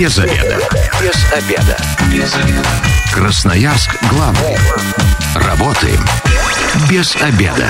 Без 0.00 0.18
обеда. 0.18 0.58
Без 1.02 1.30
обеда. 1.30 1.76
Без 2.10 2.34
обеда. 2.34 2.68
Красноярск 3.12 4.02
главный. 4.08 4.56
Работаем 5.34 6.00
без 6.90 7.14
обеда. 7.16 7.68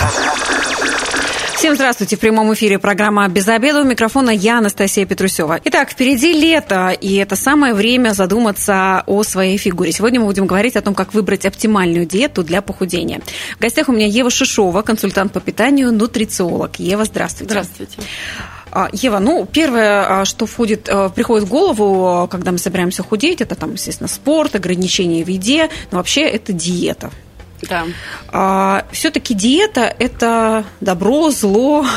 Всем 1.57 1.75
здравствуйте. 1.75 2.17
В 2.17 2.21
прямом 2.21 2.55
эфире 2.55 2.79
программа 2.79 3.27
«Без 3.29 3.49
обеда». 3.49 3.81
У 3.81 3.85
микрофона 3.85 4.31
я, 4.31 4.59
Анастасия 4.59 5.07
Петрусева. 5.07 5.59
Итак, 5.65 5.91
впереди 5.91 6.33
лето, 6.33 6.91
и 6.91 7.17
это 7.17 7.35
самое 7.35 7.75
время 7.75 8.11
задуматься 8.11 9.03
о 9.07 9.25
своей 9.25 9.59
фигуре. 9.59 9.91
Сегодня 9.91 10.21
мы 10.21 10.27
будем 10.27 10.47
говорить 10.47 10.77
о 10.77 10.83
том, 10.83 10.95
как 10.95 11.13
выбрать 11.13 11.45
оптимальную 11.45 12.07
диету 12.07 12.45
для 12.45 12.63
похудения. 12.63 13.21
В 13.57 13.61
гостях 13.61 13.89
у 13.89 13.93
меня 13.93 14.07
Ева 14.07 14.31
Шишова, 14.31 14.83
консультант 14.83 15.33
по 15.33 15.41
питанию, 15.41 15.93
нутрициолог. 15.93 16.79
Ева, 16.79 17.05
здравствуйте. 17.05 17.51
Здравствуйте. 17.51 17.99
А, 18.73 18.89
Ева, 18.93 19.19
ну, 19.19 19.47
первое, 19.51 20.21
а, 20.21 20.25
что 20.25 20.47
входит, 20.47 20.89
а, 20.89 21.09
приходит 21.09 21.47
в 21.47 21.51
голову, 21.51 22.29
когда 22.29 22.53
мы 22.53 22.59
собираемся 22.59 23.03
худеть, 23.03 23.41
это 23.41 23.55
там, 23.55 23.73
естественно, 23.73 24.09
спорт, 24.09 24.55
ограничения 24.55 25.25
в 25.25 25.29
еде, 25.29 25.71
но 25.91 25.99
вообще 25.99 26.23
это 26.23 26.53
диета. 26.53 27.11
Да. 27.63 27.87
А, 28.29 28.85
все-таки 28.93 29.35
диета 29.35 29.95
это 29.99 30.65
добро, 30.81 31.31
зло. 31.31 31.85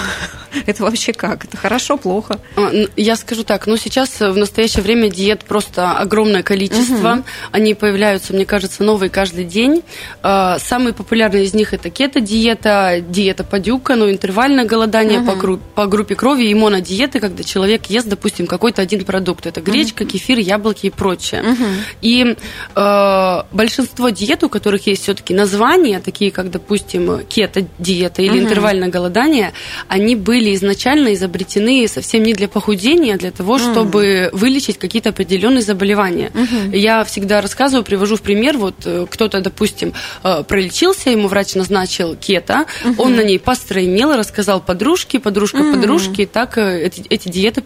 Это 0.67 0.84
вообще 0.84 1.13
как? 1.13 1.45
Это 1.45 1.58
хорошо, 1.58 1.98
плохо? 1.98 2.39
А, 2.55 2.72
я 2.95 3.16
скажу 3.16 3.44
так, 3.44 3.66
ну 3.66 3.76
сейчас 3.76 4.20
в 4.20 4.38
настоящее 4.38 4.84
время 4.84 5.09
диет 5.09 5.45
просто 5.45 5.94
огромное 5.94 6.44
количество. 6.44 7.13
Угу. 7.13 7.23
Они 7.52 7.73
появляются, 7.73 8.34
мне 8.34 8.45
кажется, 8.45 8.84
новые 8.84 9.09
каждый 9.09 9.45
день. 9.45 9.81
А, 10.22 10.59
самые 10.59 10.94
популярные 10.94 11.45
из 11.45 11.55
них 11.55 11.73
это 11.73 11.89
кето-диета, 11.89 13.03
диета 13.08 13.44
по 13.44 13.58
Дюкану, 13.58 14.11
интервальное 14.11 14.66
голодание 14.66 15.22
угу. 15.22 15.31
по, 15.31 15.36
групп, 15.36 15.61
по 15.73 15.88
группе 15.88 16.14
крови 16.14 16.44
и 16.44 16.53
монодиеты, 16.53 17.20
когда 17.20 17.44
человек 17.44 17.88
ест, 17.88 18.08
допустим, 18.08 18.45
какой-то 18.45 18.81
один 18.81 19.05
продукт. 19.05 19.48
Это 19.48 19.59
гречка, 19.59 20.03
угу. 20.03 20.11
кефир, 20.11 20.38
яблоки 20.38 20.86
и 20.86 20.89
прочее. 20.91 21.41
Угу. 21.41 21.66
И 22.02 22.36
э, 22.75 23.44
большинство 23.52 24.09
диет, 24.09 24.44
у 24.44 24.50
которых 24.50 24.86
есть 24.86 25.02
все-таки 25.02 25.33
название 25.33 25.52
названия, 25.53 25.99
такие 25.99 26.31
как, 26.31 26.49
допустим, 26.49 27.21
кето-диета 27.27 28.21
или 28.21 28.37
угу. 28.37 28.39
интервальное 28.39 28.89
голодание, 28.89 29.53
они 29.87 30.15
были 30.15 30.55
изначально 30.55 31.13
изобретены 31.13 31.87
совсем 31.87 32.23
не 32.23 32.33
для 32.33 32.47
похудения, 32.47 33.15
а 33.15 33.17
для 33.17 33.31
того, 33.31 33.57
чтобы 33.59 34.29
угу. 34.31 34.37
вылечить 34.37 34.77
какие-то 34.77 35.09
определенные 35.09 35.61
заболевания. 35.61 36.31
Угу. 36.33 36.75
Я 36.75 37.03
всегда 37.03 37.41
рассказываю, 37.41 37.83
привожу 37.83 38.15
в 38.15 38.21
пример, 38.21 38.57
вот 38.57 38.75
э, 38.85 39.05
кто-то, 39.09 39.41
допустим, 39.41 39.93
э, 40.23 40.43
пролечился, 40.47 41.09
ему 41.09 41.27
врач 41.27 41.55
назначил 41.55 42.15
кето, 42.15 42.65
угу. 42.85 43.03
он 43.03 43.15
на 43.15 43.23
ней 43.23 43.39
постройнел, 43.39 44.15
рассказал 44.15 44.61
подружке, 44.61 45.19
подружка 45.19 45.57
угу. 45.57 45.73
подружке, 45.75 46.23
и 46.23 46.25
так 46.25 46.57
э, 46.57 46.85
эти, 46.85 47.03
эти 47.09 47.29
диеты 47.29 47.61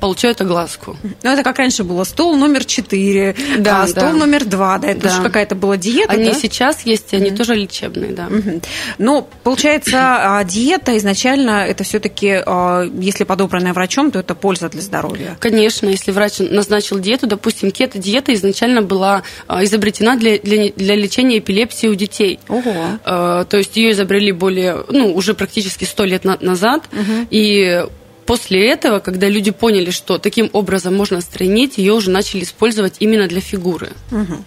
получают 0.00 0.40
огласку. 0.40 0.96
Ну, 1.22 1.30
это 1.30 1.42
как 1.42 1.58
раньше 1.58 1.84
было, 1.84 2.04
стол 2.04 2.36
номер 2.36 2.64
4, 2.64 3.34
да, 3.58 3.86
стол 3.86 4.02
да. 4.02 4.12
номер 4.12 4.44
2, 4.44 4.78
да, 4.78 4.88
это 4.88 5.08
да. 5.08 5.22
какая-то 5.22 5.54
была 5.54 5.76
диета, 5.76 6.12
Они 6.12 6.32
да? 6.32 6.34
сейчас 6.34 6.71
есть, 6.84 7.14
они 7.14 7.30
mm-hmm. 7.30 7.36
тоже 7.36 7.54
лечебные, 7.54 8.12
да. 8.12 8.26
Mm-hmm. 8.26 8.64
Но 8.98 9.28
получается, 9.42 10.38
а, 10.38 10.44
диета 10.44 10.96
изначально 10.98 11.66
это 11.66 11.84
все-таки, 11.84 12.42
а, 12.44 12.82
если 12.98 13.24
подобранная 13.24 13.72
врачом, 13.72 14.10
то 14.10 14.18
это 14.18 14.34
польза 14.34 14.68
для 14.68 14.80
здоровья. 14.80 15.36
Конечно, 15.38 15.88
если 15.88 16.10
врач 16.10 16.38
назначил 16.38 16.98
диету, 16.98 17.26
допустим, 17.26 17.70
кето-диета 17.70 18.34
изначально 18.34 18.82
была 18.82 19.22
а, 19.46 19.64
изобретена 19.64 20.16
для, 20.16 20.38
для, 20.38 20.70
для 20.70 20.94
лечения 20.94 21.38
эпилепсии 21.38 21.86
у 21.86 21.94
детей. 21.94 22.38
Ого. 22.48 22.98
То 23.04 23.56
есть 23.56 23.76
ее 23.76 23.92
изобрели 23.92 24.32
более, 24.32 24.84
ну, 24.88 25.12
уже 25.14 25.34
практически 25.34 25.84
сто 25.84 26.04
лет 26.04 26.24
назад, 26.24 26.84
угу. 26.92 27.26
и 27.30 27.84
после 28.26 28.68
этого, 28.68 28.98
когда 29.00 29.28
люди 29.28 29.50
поняли, 29.50 29.90
что 29.90 30.18
таким 30.18 30.48
образом 30.52 30.94
можно 30.94 31.20
стройнить, 31.20 31.78
ее 31.78 31.92
уже 31.92 32.10
начали 32.10 32.44
использовать 32.44 32.96
именно 33.00 33.28
для 33.28 33.40
фигуры. 33.40 33.90
Угу. 34.10 34.44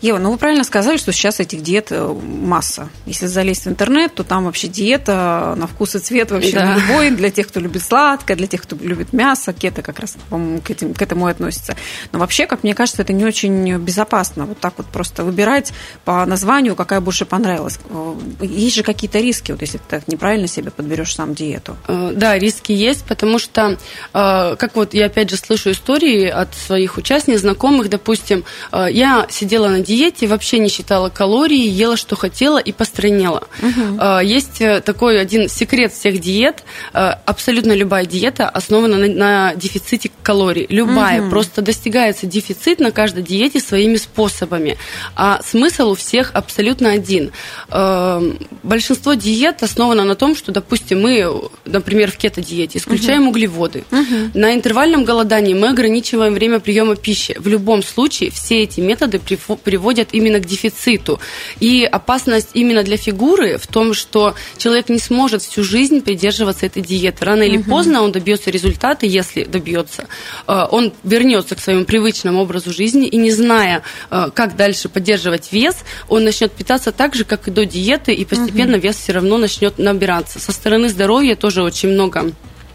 Ева, 0.00 0.18
ну 0.18 0.30
вы 0.30 0.38
правильно 0.38 0.62
сказали, 0.62 0.96
что 0.96 1.12
сейчас 1.12 1.40
этих 1.40 1.60
диет 1.62 1.88
э, 1.90 2.06
масса. 2.06 2.88
Если 3.04 3.26
залезть 3.26 3.64
в 3.64 3.68
интернет, 3.68 4.14
то 4.14 4.22
там 4.22 4.44
вообще 4.44 4.68
диета 4.68 5.54
на 5.56 5.66
вкус 5.66 5.96
и 5.96 5.98
цвет 5.98 6.30
вообще 6.30 6.52
да. 6.52 6.76
любой. 6.76 7.10
Для 7.10 7.30
тех, 7.30 7.48
кто 7.48 7.58
любит 7.58 7.82
сладкое, 7.82 8.36
для 8.36 8.46
тех, 8.46 8.62
кто 8.62 8.76
любит 8.76 9.12
мясо. 9.12 9.52
Кето 9.52 9.82
как 9.82 9.98
раз, 9.98 10.16
по-моему, 10.30 10.60
к, 10.60 10.70
этим, 10.70 10.94
к 10.94 11.02
этому 11.02 11.26
и 11.26 11.32
относится. 11.32 11.74
Но 12.12 12.20
вообще, 12.20 12.46
как 12.46 12.62
мне 12.62 12.74
кажется, 12.74 13.02
это 13.02 13.12
не 13.12 13.24
очень 13.24 13.76
безопасно. 13.78 14.46
Вот 14.46 14.60
так 14.60 14.74
вот 14.76 14.86
просто 14.86 15.24
выбирать 15.24 15.72
по 16.04 16.24
названию, 16.26 16.76
какая 16.76 17.00
больше 17.00 17.24
понравилась. 17.24 17.80
Э, 17.90 18.14
есть 18.40 18.76
же 18.76 18.84
какие-то 18.84 19.18
риски, 19.18 19.50
вот 19.50 19.62
если 19.62 19.78
ты 19.78 19.84
так 19.88 20.06
неправильно 20.06 20.46
себе 20.46 20.70
подберешь 20.70 21.12
сам 21.12 21.34
диету. 21.34 21.76
Э, 21.88 22.12
да, 22.14 22.38
риски 22.38 22.70
есть, 22.70 23.04
потому 23.04 23.40
что, 23.40 23.78
как 24.12 24.76
вот 24.76 24.94
я 24.94 25.06
опять 25.06 25.30
же 25.30 25.36
слышу 25.36 25.72
истории 25.72 26.28
от 26.28 26.54
своих 26.54 26.98
участниц, 26.98 27.40
знакомых, 27.40 27.88
допустим, 27.88 28.44
я 28.72 29.26
сидела 29.30 29.68
на 29.68 29.80
диете, 29.88 30.26
вообще 30.26 30.58
не 30.58 30.68
считала 30.68 31.08
калории, 31.08 31.66
ела, 31.66 31.96
что 31.96 32.14
хотела 32.14 32.58
и 32.58 32.72
постройнела. 32.72 33.44
Угу. 33.62 34.20
Есть 34.22 34.60
э, 34.60 34.80
такой 34.80 35.20
один 35.20 35.48
секрет 35.48 35.92
всех 35.92 36.20
диет. 36.20 36.62
Э, 36.92 37.14
абсолютно 37.24 37.72
любая 37.72 38.04
диета 38.04 38.48
основана 38.48 38.96
на, 38.96 39.08
на 39.08 39.54
дефиците 39.54 40.10
калорий. 40.22 40.66
Любая. 40.68 41.22
Угу. 41.22 41.30
Просто 41.30 41.62
достигается 41.62 42.26
дефицит 42.26 42.80
на 42.80 42.90
каждой 42.92 43.22
диете 43.22 43.60
своими 43.60 43.96
способами. 43.96 44.76
А 45.16 45.40
смысл 45.42 45.90
у 45.90 45.94
всех 45.94 46.30
абсолютно 46.34 46.90
один. 46.90 47.32
Э, 47.70 48.20
большинство 48.62 49.14
диет 49.14 49.62
основано 49.62 50.04
на 50.04 50.14
том, 50.14 50.36
что, 50.36 50.52
допустим, 50.52 51.00
мы, 51.00 51.48
например, 51.64 52.10
в 52.10 52.16
кето-диете 52.16 52.78
исключаем 52.78 53.22
угу. 53.22 53.30
углеводы. 53.30 53.84
Угу. 53.90 54.18
На 54.34 54.54
интервальном 54.54 55.04
голодании 55.04 55.54
мы 55.54 55.68
ограничиваем 55.70 56.34
время 56.34 56.60
приема 56.60 56.94
пищи. 56.94 57.34
В 57.38 57.48
любом 57.48 57.82
случае 57.82 58.30
все 58.30 58.62
эти 58.62 58.80
методы 58.80 59.18
приводят 59.18 59.77
приводят 59.78 60.08
именно 60.12 60.40
к 60.40 60.44
дефициту. 60.44 61.20
И 61.60 61.84
опасность 61.84 62.50
именно 62.54 62.82
для 62.82 62.96
фигуры 62.96 63.58
в 63.58 63.68
том, 63.68 63.94
что 63.94 64.34
человек 64.56 64.88
не 64.88 64.98
сможет 64.98 65.42
всю 65.42 65.62
жизнь 65.62 66.00
придерживаться 66.00 66.66
этой 66.66 66.82
диеты. 66.82 67.24
Рано 67.24 67.44
или 67.44 67.58
угу. 67.58 67.70
поздно 67.70 68.02
он 68.02 68.10
добьется 68.10 68.50
результата, 68.50 69.06
если 69.06 69.44
добьется. 69.44 70.08
Э, 70.48 70.66
он 70.68 70.92
вернется 71.04 71.54
к 71.54 71.60
своему 71.60 71.84
привычному 71.84 72.40
образу 72.42 72.72
жизни 72.72 73.06
и 73.06 73.16
не 73.16 73.30
зная, 73.30 73.82
э, 74.10 74.30
как 74.34 74.56
дальше 74.56 74.88
поддерживать 74.88 75.52
вес, 75.52 75.76
он 76.08 76.24
начнет 76.24 76.50
питаться 76.50 76.90
так 76.90 77.14
же, 77.14 77.24
как 77.24 77.46
и 77.46 77.52
до 77.52 77.64
диеты, 77.64 78.12
и 78.12 78.24
постепенно 78.24 78.78
угу. 78.78 78.82
вес 78.82 78.96
все 78.96 79.12
равно 79.12 79.38
начнет 79.38 79.78
набираться. 79.78 80.40
Со 80.40 80.50
стороны 80.50 80.88
здоровья 80.88 81.36
тоже 81.36 81.62
очень 81.62 81.90
много 81.90 82.32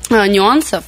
нюансов. 0.09 0.83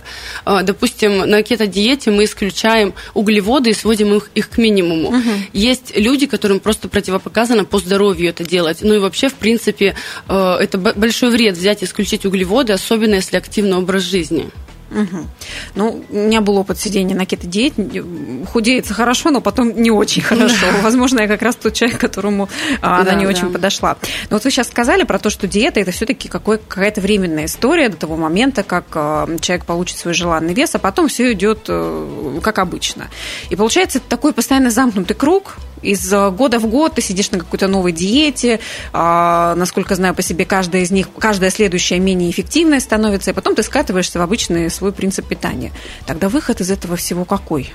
Э, 0.45 0.61
допустим, 0.63 1.17
на 1.29 1.43
кето-диете 1.43 2.11
мы 2.11 2.25
исключаем 2.25 2.93
углеводы 3.13 3.71
и 3.71 3.73
сводим 3.73 4.13
их, 4.15 4.29
их 4.35 4.49
к 4.49 4.57
минимуму. 4.57 5.09
Угу. 5.09 5.31
Есть 5.53 5.97
люди, 5.97 6.25
которым 6.25 6.59
просто 6.59 6.87
противопоказано 6.87 7.65
по 7.65 7.79
здоровью 7.79 8.29
это 8.29 8.43
делать. 8.43 8.79
Ну 8.81 8.93
и 8.93 8.99
вообще, 8.99 9.29
в 9.29 9.35
принципе, 9.35 9.95
э, 10.27 10.57
это 10.59 10.77
большой 10.77 11.29
вред 11.29 11.57
взять 11.57 11.81
и 11.81 11.85
исключить 11.85 12.25
углеводы, 12.25 12.73
особенно 12.73 13.15
если 13.15 13.37
активный 13.37 13.77
образ 13.77 14.03
жизни. 14.03 14.49
Угу. 14.95 15.27
Ну, 15.75 16.03
у 16.09 16.15
меня 16.15 16.41
был 16.41 16.57
опыт 16.57 16.79
сидения 16.79 17.15
на 17.15 17.25
кето-диете. 17.25 18.03
Худеется 18.51 18.93
хорошо, 18.93 19.29
но 19.29 19.41
потом 19.41 19.75
не 19.81 19.91
очень 19.91 20.21
хорошо. 20.21 20.67
Да. 20.71 20.81
Возможно, 20.81 21.19
я 21.21 21.27
как 21.27 21.41
раз 21.41 21.55
тот 21.55 21.73
человек, 21.73 21.99
которому 21.99 22.49
а, 22.81 23.01
она 23.01 23.11
да, 23.11 23.15
не 23.15 23.25
да. 23.25 23.31
очень 23.31 23.51
подошла. 23.51 23.97
Но 24.29 24.37
вот 24.37 24.45
вы 24.45 24.51
сейчас 24.51 24.67
сказали 24.67 25.03
про 25.03 25.19
то, 25.19 25.29
что 25.29 25.47
диета 25.47 25.79
это 25.79 25.91
все-таки 25.91 26.29
какая-то 26.29 27.01
временная 27.01 27.45
история 27.45 27.89
до 27.89 27.97
того 27.97 28.15
момента, 28.15 28.63
как 28.63 28.85
а, 28.93 29.27
человек 29.41 29.65
получит 29.65 29.97
свой 29.97 30.13
желанный 30.13 30.53
вес, 30.53 30.73
а 30.75 30.79
потом 30.79 31.07
все 31.07 31.33
идет 31.33 31.65
э, 31.67 32.39
как 32.41 32.59
обычно. 32.59 33.07
И 33.49 33.55
получается 33.55 33.97
это 33.97 34.07
такой 34.07 34.33
постоянно 34.33 34.69
замкнутый 34.69 35.15
круг, 35.15 35.57
из 35.85 36.11
года 36.11 36.59
в 36.59 36.67
год 36.67 36.95
ты 36.95 37.01
сидишь 37.01 37.31
на 37.31 37.39
какой-то 37.39 37.67
новой 37.67 37.91
диете, 37.91 38.59
а, 38.93 39.55
насколько 39.55 39.95
знаю 39.95 40.15
по 40.15 40.21
себе, 40.21 40.45
каждая 40.45 40.81
из 40.81 40.91
них, 40.91 41.07
каждая 41.17 41.49
следующая 41.49 41.99
менее 41.99 42.29
эффективная 42.31 42.79
становится, 42.79 43.31
и 43.31 43.33
потом 43.33 43.55
ты 43.55 43.63
скатываешься 43.63 44.19
в 44.19 44.21
обычный 44.21 44.69
свой 44.69 44.91
принцип 44.91 45.27
питания. 45.27 45.71
Тогда 46.05 46.29
выход 46.29 46.61
из 46.61 46.71
этого 46.71 46.95
всего 46.95 47.25
какой? 47.25 47.71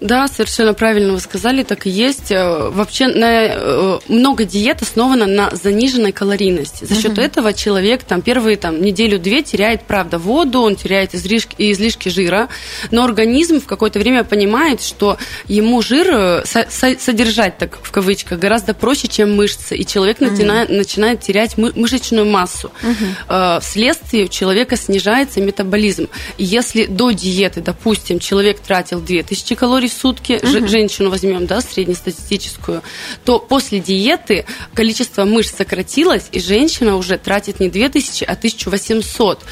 Да, 0.00 0.28
совершенно 0.28 0.74
правильно 0.74 1.14
вы 1.14 1.20
сказали, 1.20 1.62
так 1.62 1.86
и 1.86 1.90
есть. 1.90 2.30
Э, 2.30 2.68
вообще 2.68 3.06
на, 3.08 3.46
э, 3.46 3.98
много 4.08 4.44
диет 4.44 4.82
основано 4.82 5.26
на 5.26 5.50
заниженной 5.56 6.12
калорийности. 6.12 6.84
За 6.84 7.00
счет 7.00 7.12
uh-huh. 7.12 7.24
этого 7.24 7.54
человек 7.54 8.02
там 8.02 8.20
первые 8.20 8.58
там 8.58 8.82
неделю-две 8.82 9.42
теряет, 9.42 9.82
правда, 9.82 10.18
воду, 10.18 10.60
он 10.60 10.76
теряет 10.76 11.14
излишки, 11.14 11.54
излишки 11.58 12.10
жира, 12.10 12.48
но 12.90 13.04
организм 13.04 13.60
в 13.60 13.64
какое-то 13.64 13.98
время 13.98 14.22
понимает, 14.22 14.82
что 14.82 15.16
ему 15.48 15.80
жир 15.80 16.08
э, 16.10 16.42
со, 16.44 16.66
со, 16.68 16.98
содержать, 16.98 17.56
так 17.56 17.78
в 17.82 17.90
кавычках, 17.90 18.38
гораздо 18.38 18.74
проще, 18.74 19.08
чем 19.08 19.34
мышцы, 19.34 19.76
и 19.76 19.86
человек 19.86 20.20
uh-huh. 20.20 20.30
начинает, 20.30 20.68
начинает 20.68 21.20
терять 21.22 21.56
мы, 21.56 21.72
мышечную 21.74 22.26
массу. 22.26 22.70
Uh-huh. 22.82 23.60
Вследствие 23.60 24.26
у 24.26 24.28
человека 24.28 24.76
снижается 24.76 25.40
метаболизм. 25.40 26.08
Если 26.36 26.84
до 26.84 27.12
диеты, 27.12 27.62
допустим, 27.62 28.18
человек 28.18 28.60
тратил 28.60 29.00
2000 29.00 29.54
калорий 29.54 29.85
калорий 29.86 29.88
в 29.88 29.92
сутки, 29.92 30.40
угу. 30.42 30.68
женщину 30.68 31.10
возьмем, 31.10 31.46
да, 31.46 31.60
среднестатистическую, 31.60 32.82
то 33.24 33.38
после 33.38 33.80
диеты 33.80 34.44
количество 34.74 35.24
мышц 35.24 35.54
сократилось, 35.56 36.28
и 36.32 36.40
женщина 36.40 36.96
уже 36.96 37.18
тратит 37.18 37.60
не 37.60 37.68
2000, 37.68 38.24
а 38.24 38.32
1800. 38.32 39.44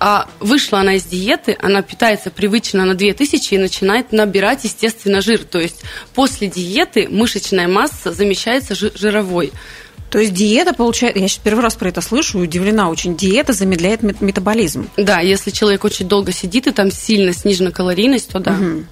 А 0.00 0.28
вышла 0.40 0.80
она 0.80 0.94
из 0.94 1.04
диеты, 1.04 1.56
она 1.60 1.82
питается 1.82 2.30
привычно 2.30 2.84
на 2.84 2.94
2000 2.94 3.54
и 3.54 3.58
начинает 3.58 4.12
набирать, 4.12 4.64
естественно, 4.64 5.20
жир. 5.20 5.44
То 5.44 5.58
есть 5.58 5.82
после 6.14 6.48
диеты 6.48 7.08
мышечная 7.08 7.68
масса 7.68 8.12
замещается 8.12 8.74
жировой. 8.74 9.52
То 10.12 10.18
есть 10.18 10.34
диета 10.34 10.74
получает, 10.74 11.16
я 11.16 11.26
сейчас 11.26 11.40
первый 11.42 11.62
раз 11.62 11.74
про 11.74 11.88
это 11.88 12.02
слышу, 12.02 12.38
удивлена 12.38 12.90
очень, 12.90 13.16
диета 13.16 13.54
замедляет 13.54 14.02
метаболизм. 14.02 14.90
Да, 14.98 15.20
если 15.20 15.50
человек 15.50 15.84
очень 15.84 16.06
долго 16.06 16.32
сидит 16.32 16.66
и 16.66 16.70
там 16.70 16.92
сильно 16.92 17.32
снижена 17.32 17.70
калорийность, 17.70 18.28
то 18.28 18.38
да. 18.38 18.52
Угу. 18.52 18.84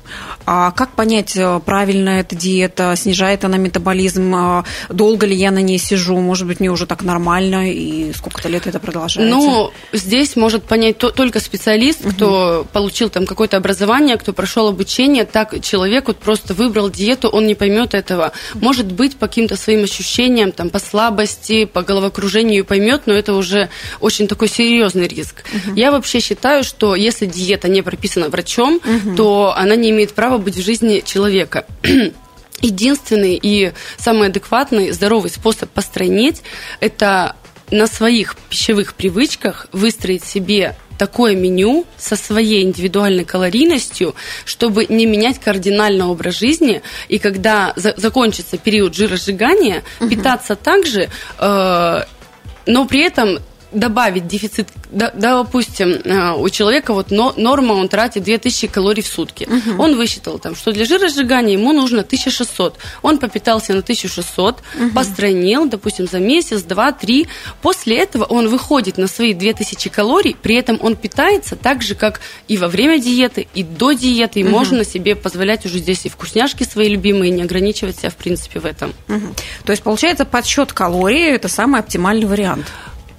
А 0.46 0.70
как 0.70 0.93
понять, 0.93 1.37
э, 1.37 1.61
правильно 1.62 2.20
эта 2.20 2.34
диета, 2.34 2.94
снижает 2.96 3.44
она 3.44 3.58
метаболизм, 3.58 4.34
а 4.34 4.64
долго 4.88 5.26
ли 5.26 5.37
я 5.37 5.50
на 5.50 5.61
ней 5.61 5.76
сижу, 5.76 6.19
может 6.19 6.46
быть, 6.46 6.58
мне 6.58 6.70
уже 6.70 6.87
так 6.87 7.02
нормально, 7.02 7.70
и 7.70 8.14
сколько-то 8.14 8.49
лет 8.49 8.67
это 8.67 8.81
продолжается? 8.81 9.31
Ну, 9.31 9.72
здесь 9.93 10.37
может 10.37 10.64
понять 10.64 10.96
только 10.96 11.40
специалист, 11.40 12.00
угу. 12.00 12.12
кто 12.12 12.67
получил 12.72 13.11
там 13.11 13.26
какое-то 13.26 13.58
образование, 13.58 14.17
кто 14.17 14.32
прошел 14.32 14.69
обучение, 14.69 15.26
так 15.26 15.61
человек 15.61 16.06
вот 16.06 16.17
просто 16.17 16.55
выбрал 16.55 16.88
диету, 16.88 17.28
он 17.28 17.46
не 17.46 17.55
поймет 17.55 17.93
этого. 17.93 18.32
Может 18.55 18.90
быть, 18.90 19.19
по 19.19 19.28
каким-то 19.28 19.56
своим 19.56 19.84
ощущениям, 19.84 20.50
там, 20.52 20.70
по 20.70 20.78
слабости, 20.78 21.09
по 21.66 21.82
головокружению 21.82 22.64
поймет, 22.64 23.02
но 23.06 23.14
это 23.14 23.34
уже 23.34 23.68
очень 24.00 24.28
такой 24.28 24.48
серьезный 24.48 25.08
риск. 25.08 25.44
Угу. 25.52 25.76
Я 25.76 25.90
вообще 25.90 26.20
считаю, 26.20 26.64
что 26.64 26.94
если 26.94 27.26
диета 27.26 27.68
не 27.68 27.82
прописана 27.82 28.28
врачом, 28.28 28.76
угу. 28.76 29.16
то 29.16 29.54
она 29.56 29.76
не 29.76 29.90
имеет 29.90 30.12
права 30.12 30.38
быть 30.38 30.56
в 30.56 30.62
жизни 30.62 31.02
человека. 31.04 31.66
Единственный 32.60 33.38
и 33.40 33.72
самый 33.96 34.28
адекватный, 34.28 34.90
здоровый 34.90 35.30
способ 35.30 35.70
постройнеть– 35.70 36.42
это 36.80 37.36
на 37.70 37.86
своих 37.86 38.36
пищевых 38.48 38.94
привычках 38.94 39.66
выстроить 39.72 40.24
себе 40.24 40.76
такое 41.00 41.35
меню 41.35 41.87
со 41.97 42.14
своей 42.14 42.62
индивидуальной 42.62 43.25
калорийностью, 43.25 44.14
чтобы 44.44 44.85
не 44.85 45.06
менять 45.06 45.41
кардинально 45.41 46.11
образ 46.11 46.38
жизни, 46.38 46.82
и 47.08 47.19
когда 47.19 47.73
за 47.75 47.94
закончится 47.97 48.58
период 48.58 48.94
жиросжигания, 48.94 49.82
угу. 49.99 50.11
питаться 50.11 50.56
также, 50.56 51.08
э, 51.38 52.02
но 52.67 52.85
при 52.85 53.00
этом 53.00 53.38
добавить 53.72 54.26
дефицит, 54.26 54.69
да, 54.90 55.12
допустим, 55.14 55.90
э, 56.05 56.32
у 56.32 56.49
человека 56.49 56.93
вот 56.93 57.11
норма, 57.11 57.72
он 57.72 57.88
тратит 57.88 58.25
2000 58.25 58.69
калорий 58.69 59.02
в 59.02 59.06
сутки. 59.06 59.44
Угу. 59.44 59.82
Он 59.82 59.96
высчитал, 59.96 60.38
там, 60.38 60.56
что 60.56 60.72
для 60.72 60.84
жиросжигания 60.84 61.52
ему 61.52 61.72
нужно 61.72 62.00
1600. 62.00 62.76
Он 63.02 63.19
попитался 63.19 63.72
на 63.72 63.81
1600, 63.81 64.56
угу. 64.56 64.90
постройнел, 64.94 65.69
допустим, 65.69 66.06
за 66.06 66.19
месяц, 66.19 66.62
два, 66.62 66.93
три. 66.93 67.28
После 67.62 67.99
этого 67.99 68.25
он 68.25 68.49
выходит 68.49 68.99
на 68.99 69.06
свои 69.06 69.34
2000 69.34 69.90
калорий, 69.90 70.37
при 70.40 70.56
этом 70.56 70.78
он 70.82 70.96
питается 70.96 71.56
так 71.56 71.82
же, 71.82 71.94
как 71.94 72.20
и 72.49 72.56
во 72.56 72.69
время 72.69 72.99
диеты, 72.99 73.46
и 73.55 73.62
до 73.62 73.93
диеты, 73.93 74.40
и 74.40 74.44
угу. 74.44 74.52
можно 74.52 74.84
себе 74.84 75.14
позволять 75.14 75.64
уже 75.67 75.78
здесь 75.78 76.06
и 76.06 76.08
вкусняшки 76.08 76.64
свои 76.64 76.88
любимые, 76.88 77.31
и 77.31 77.34
не 77.34 77.43
ограничивать 77.43 77.99
себя, 77.99 78.11
в 78.11 78.17
принципе, 78.17 78.61
в 78.61 78.67
этом. 78.67 78.93
Угу. 79.08 79.34
То 79.64 79.72
есть, 79.72 79.82
получается, 79.82 80.25
подсчет 80.25 80.72
калорий– 80.72 81.25
это 81.34 81.49
самый 81.49 81.81
оптимальный 81.81 82.26
вариант? 82.26 82.67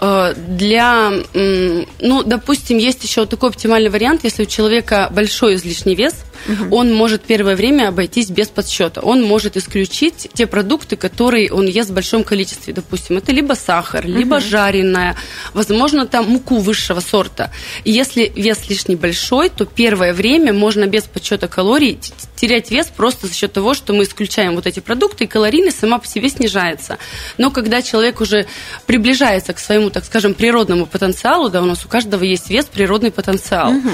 Э, 0.01 0.33
для, 0.35 1.11
ну, 1.33 2.23
допустим, 2.23 2.77
есть 2.77 3.03
еще 3.03 3.25
такой 3.25 3.49
оптимальный 3.49 3.89
вариант, 3.89 4.23
если 4.23 4.43
у 4.43 4.47
человека 4.47 5.09
большой 5.11 5.55
излишний 5.55 5.95
вес– 5.95 6.15
угу. 6.47 6.75
он 6.75 6.93
может 6.93 7.21
первое 7.21 7.55
время 7.55 7.87
обойтись 7.87 8.29
без 8.29 8.47
подсчета. 8.47 9.01
Он 9.01 9.23
может 9.23 9.57
исключить 9.57 10.29
те 10.33 10.47
продукты, 10.47 10.95
которые 10.95 11.51
он 11.51 11.65
ест 11.67 11.89
в 11.89 11.93
большом 11.93 12.23
количестве. 12.23 12.73
Допустим, 12.73 13.17
это 13.17 13.31
либо 13.31 13.53
сахар, 13.53 14.05
либо 14.05 14.35
угу. 14.35 14.43
жареное, 14.43 15.15
возможно, 15.53 16.05
там 16.05 16.29
муку 16.29 16.57
высшего 16.57 16.99
сорта. 16.99 17.51
И 17.83 17.91
если 17.91 18.31
вес 18.35 18.69
лишний 18.69 18.95
большой, 18.95 19.49
то 19.49 19.65
первое 19.65 20.13
время 20.13 20.53
можно 20.53 20.87
без 20.87 21.03
подсчета 21.03 21.47
калорий 21.47 21.99
терять 22.35 22.71
вес 22.71 22.87
просто 22.87 23.27
за 23.27 23.33
счет 23.33 23.53
того, 23.53 23.73
что 23.73 23.93
мы 23.93 24.03
исключаем 24.03 24.55
вот 24.55 24.65
эти 24.65 24.79
продукты, 24.79 25.25
и 25.25 25.27
калорийность 25.27 25.79
сама 25.79 25.99
по 25.99 26.07
себе 26.07 26.29
снижается. 26.29 26.97
Но 27.37 27.51
когда 27.51 27.81
человек 27.81 28.19
уже 28.21 28.47
приближается 28.85 29.53
к 29.53 29.59
своему, 29.59 29.89
так 29.89 30.05
скажем, 30.05 30.33
природному 30.33 30.85
потенциалу, 30.85 31.49
да, 31.49 31.61
у 31.61 31.65
нас 31.65 31.85
у 31.85 31.87
каждого 31.87 32.23
есть 32.23 32.49
вес, 32.49 32.65
природный 32.65 33.11
потенциал, 33.11 33.71
угу. 33.73 33.89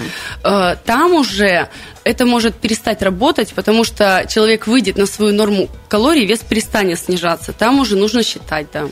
там 0.86 1.14
уже 1.14 1.70
это 2.04 2.26
может 2.26 2.56
перестать 2.56 3.02
работать, 3.02 3.54
потому 3.54 3.84
что 3.84 4.26
человек 4.30 4.68
выйдет 4.68 4.98
на 4.98 5.06
свою 5.06 5.34
норму 5.34 5.70
калорий, 5.88 6.26
вес 6.26 6.40
перестанет 6.40 7.00
снижаться. 7.00 7.54
Там 7.54 7.80
уже 7.80 7.96
нужно 7.96 8.24
считать, 8.24 8.68
да. 8.74 8.88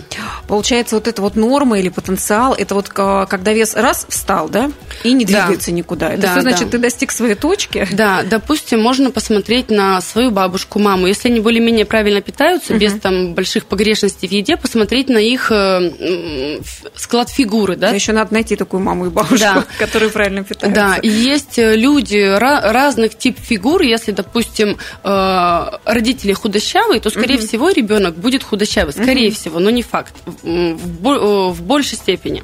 Получается, 0.48 0.96
вот 0.96 1.08
эта 1.08 1.22
вот 1.22 1.36
норма 1.36 1.80
или 1.80 1.90
потенциал, 1.90 2.54
это 2.54 2.76
вот 2.76 2.90
когда 2.90 3.54
вес 3.54 3.76
раз 3.76 4.06
встал, 4.10 4.50
да, 4.50 4.72
и 5.04 5.14
не 5.14 5.26
двигается 5.26 5.72
да. 5.72 5.78
никуда. 5.78 6.12
Это 6.12 6.22
да, 6.24 6.32
все 6.32 6.42
значит, 6.42 6.66
да. 6.66 6.72
ты 6.72 6.78
достиг 6.78 7.12
своей 7.12 7.36
точки? 7.36 7.88
Да, 7.92 8.24
допустим, 8.24 8.82
можно 8.82 9.12
посмотреть 9.12 9.70
на 9.70 10.02
свою 10.02 10.32
бабушку, 10.32 10.80
маму. 10.80 11.08
Если 11.08 11.30
они 11.30 11.40
более-менее 11.40 11.86
правильно 11.86 12.22
питаются, 12.22 12.74
угу. 12.74 12.80
без 12.80 12.94
там 13.00 13.34
больших 13.34 13.66
погрешностей 13.66 14.28
в 14.28 14.32
еде, 14.32 14.58
посмотреть 14.58 15.10
на 15.10 15.18
их 15.18 15.52
э, 15.52 16.60
склад 16.96 17.30
фигуры, 17.30 17.76
да. 17.76 17.90
Еще 17.90 18.14
надо 18.14 18.34
найти 18.34 18.56
такую 18.56 18.82
маму 18.82 19.08
и 19.08 19.10
бабушку, 19.10 19.38
да. 19.40 19.66
которые 19.80 20.10
правильно 20.10 20.44
питаются. 20.44 20.82
Да, 20.82 20.98
и 20.98 21.08
есть 21.08 21.60
э, 21.60 21.76
люди 21.76 22.18
разных 22.38 23.05
разных 23.06 23.18
тип 23.18 23.38
фигур. 23.40 23.82
Если, 23.82 24.12
допустим, 24.12 24.78
э, 25.04 25.72
родители 25.86 26.34
худощавые, 26.34 27.00
то, 27.00 27.10
скорее 27.10 27.38
угу. 27.38 27.46
всего, 27.46 27.70
ребенок 27.70 28.16
будет 28.16 28.44
худощавый. 28.44 28.94
Скорее 28.94 29.30
угу. 29.30 29.36
всего, 29.36 29.60
но 29.60 29.70
не 29.70 29.84
факт. 29.84 30.14
В, 30.26 31.52
в 31.52 31.62
большей 31.62 31.98
степени. 31.98 32.44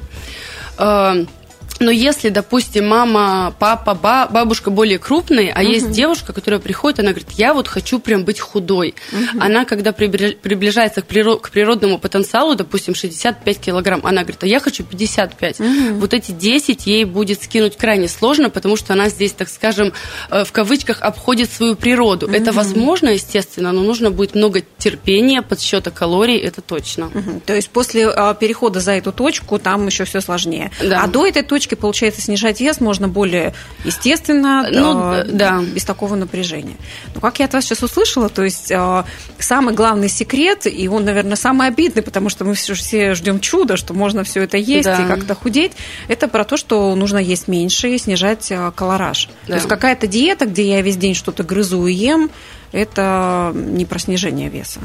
Но 1.82 1.90
если, 1.90 2.28
допустим, 2.28 2.88
мама, 2.88 3.54
папа, 3.58 3.94
бабушка 4.30 4.70
более 4.70 4.98
крупные, 4.98 5.52
а 5.52 5.62
uh 5.62 5.72
есть 5.72 5.90
девушка, 5.90 6.32
которая 6.32 6.60
приходит, 6.60 7.00
она 7.00 7.10
говорит, 7.10 7.30
я 7.32 7.54
вот 7.54 7.68
хочу 7.68 7.98
прям 7.98 8.24
быть 8.24 8.40
худой. 8.40 8.94
uh 9.12 9.38
Она, 9.40 9.64
когда 9.64 9.92
приближается 9.92 11.02
к, 11.02 11.06
природному 11.06 11.98
потенциалу, 11.98 12.54
допустим, 12.54 12.94
65 12.94 13.58
килограмм, 13.58 14.00
она 14.04 14.22
говорит, 14.22 14.42
а 14.42 14.46
я 14.46 14.60
хочу 14.60 14.84
55. 14.84 15.60
uh 15.60 15.92
Вот 15.98 16.14
эти 16.14 16.32
10 16.32 16.86
ей 16.86 17.04
будет 17.04 17.42
скинуть 17.42 17.76
крайне 17.76 18.08
сложно, 18.08 18.50
потому 18.50 18.76
что 18.76 18.92
она 18.92 19.08
здесь, 19.08 19.32
так 19.32 19.48
скажем, 19.48 19.92
э, 20.30 20.44
в 20.44 20.52
кавычках 20.52 21.02
обходит 21.02 21.50
свою 21.50 21.74
природу. 21.74 22.26
uh 22.28 22.36
Это 22.36 22.52
возможно, 22.52 23.08
естественно, 23.08 23.72
но 23.72 23.82
нужно 23.82 24.10
будет 24.10 24.34
много 24.34 24.62
терпения, 24.78 25.42
подсчета 25.42 25.90
калорий, 25.90 26.38
это 26.38 26.60
точно. 26.60 27.10
uh 27.12 27.40
То 27.46 27.54
есть 27.54 27.70
после 27.70 28.08
а, 28.08 28.34
перехода 28.34 28.80
за 28.80 28.92
эту 28.92 29.12
точку 29.12 29.58
там 29.58 29.86
еще 29.86 30.04
все 30.04 30.20
сложнее. 30.20 30.70
Да. 30.80 31.02
А 31.02 31.06
до 31.08 31.26
этой 31.26 31.42
точки 31.42 31.71
точке, 31.72 31.76
получается, 31.76 32.20
снижать 32.20 32.60
вес 32.60 32.80
можно 32.80 33.08
более 33.08 33.54
естественно, 33.84 34.66
ну, 34.70 35.12
э, 35.12 35.24
да. 35.24 35.62
без 35.62 35.84
такого 35.84 36.14
напряжения. 36.14 36.76
Но 37.14 37.20
как 37.20 37.38
я 37.38 37.46
от 37.46 37.54
вас 37.54 37.64
сейчас 37.64 37.82
услышала, 37.82 38.28
то 38.28 38.42
есть 38.42 38.70
э, 38.70 39.04
самый 39.38 39.74
главный 39.74 40.08
секрет, 40.08 40.66
и 40.66 40.88
он, 40.88 41.04
наверное, 41.04 41.36
самый 41.36 41.68
обидный, 41.68 42.02
потому 42.02 42.28
что 42.28 42.44
мы 42.44 42.54
все, 42.54 42.74
все 42.74 43.14
ждем 43.14 43.40
чуда, 43.40 43.76
что 43.76 43.94
можно 43.94 44.22
все 44.24 44.42
это 44.42 44.56
есть 44.56 44.84
да. 44.84 45.02
и 45.02 45.06
как-то 45.06 45.34
худеть, 45.34 45.72
это 46.08 46.28
про 46.28 46.44
то, 46.44 46.56
что 46.56 46.94
нужно 46.94 47.18
есть 47.18 47.48
меньше 47.48 47.88
и 47.88 47.98
снижать 47.98 48.50
э, 48.50 48.72
колораж. 48.74 49.28
Да. 49.46 49.52
То 49.52 49.54
есть 49.54 49.68
какая-то 49.68 50.06
диета, 50.06 50.46
где 50.46 50.68
я 50.68 50.82
весь 50.82 50.96
день 50.96 51.14
что-то 51.14 51.42
грызу 51.42 51.86
и 51.86 51.92
ем, 51.92 52.30
это 52.72 53.52
не 53.54 53.84
про 53.84 53.98
снижение 53.98 54.48
веса. 54.48 54.80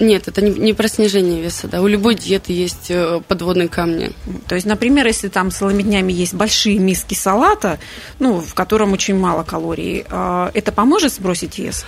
Нет, 0.00 0.28
это 0.28 0.40
не, 0.40 0.50
не 0.50 0.72
про 0.72 0.88
снижение 0.88 1.42
веса, 1.42 1.68
да. 1.68 1.82
У 1.82 1.86
любой 1.86 2.14
диеты 2.14 2.54
есть 2.54 2.90
э, 2.90 3.20
подводные 3.28 3.68
камни. 3.68 4.12
То 4.48 4.54
есть, 4.54 4.66
например, 4.66 5.06
если 5.06 5.28
там 5.28 5.50
целыми 5.50 5.82
днями 5.82 6.12
есть 6.12 6.32
большие 6.32 6.78
миски 6.78 7.12
салата, 7.12 7.78
ну, 8.18 8.40
в 8.40 8.54
котором 8.54 8.94
очень 8.94 9.14
мало 9.14 9.44
калорий, 9.44 10.06
а, 10.08 10.50
это 10.54 10.72
поможет 10.72 11.12
сбросить 11.12 11.58
вес? 11.58 11.84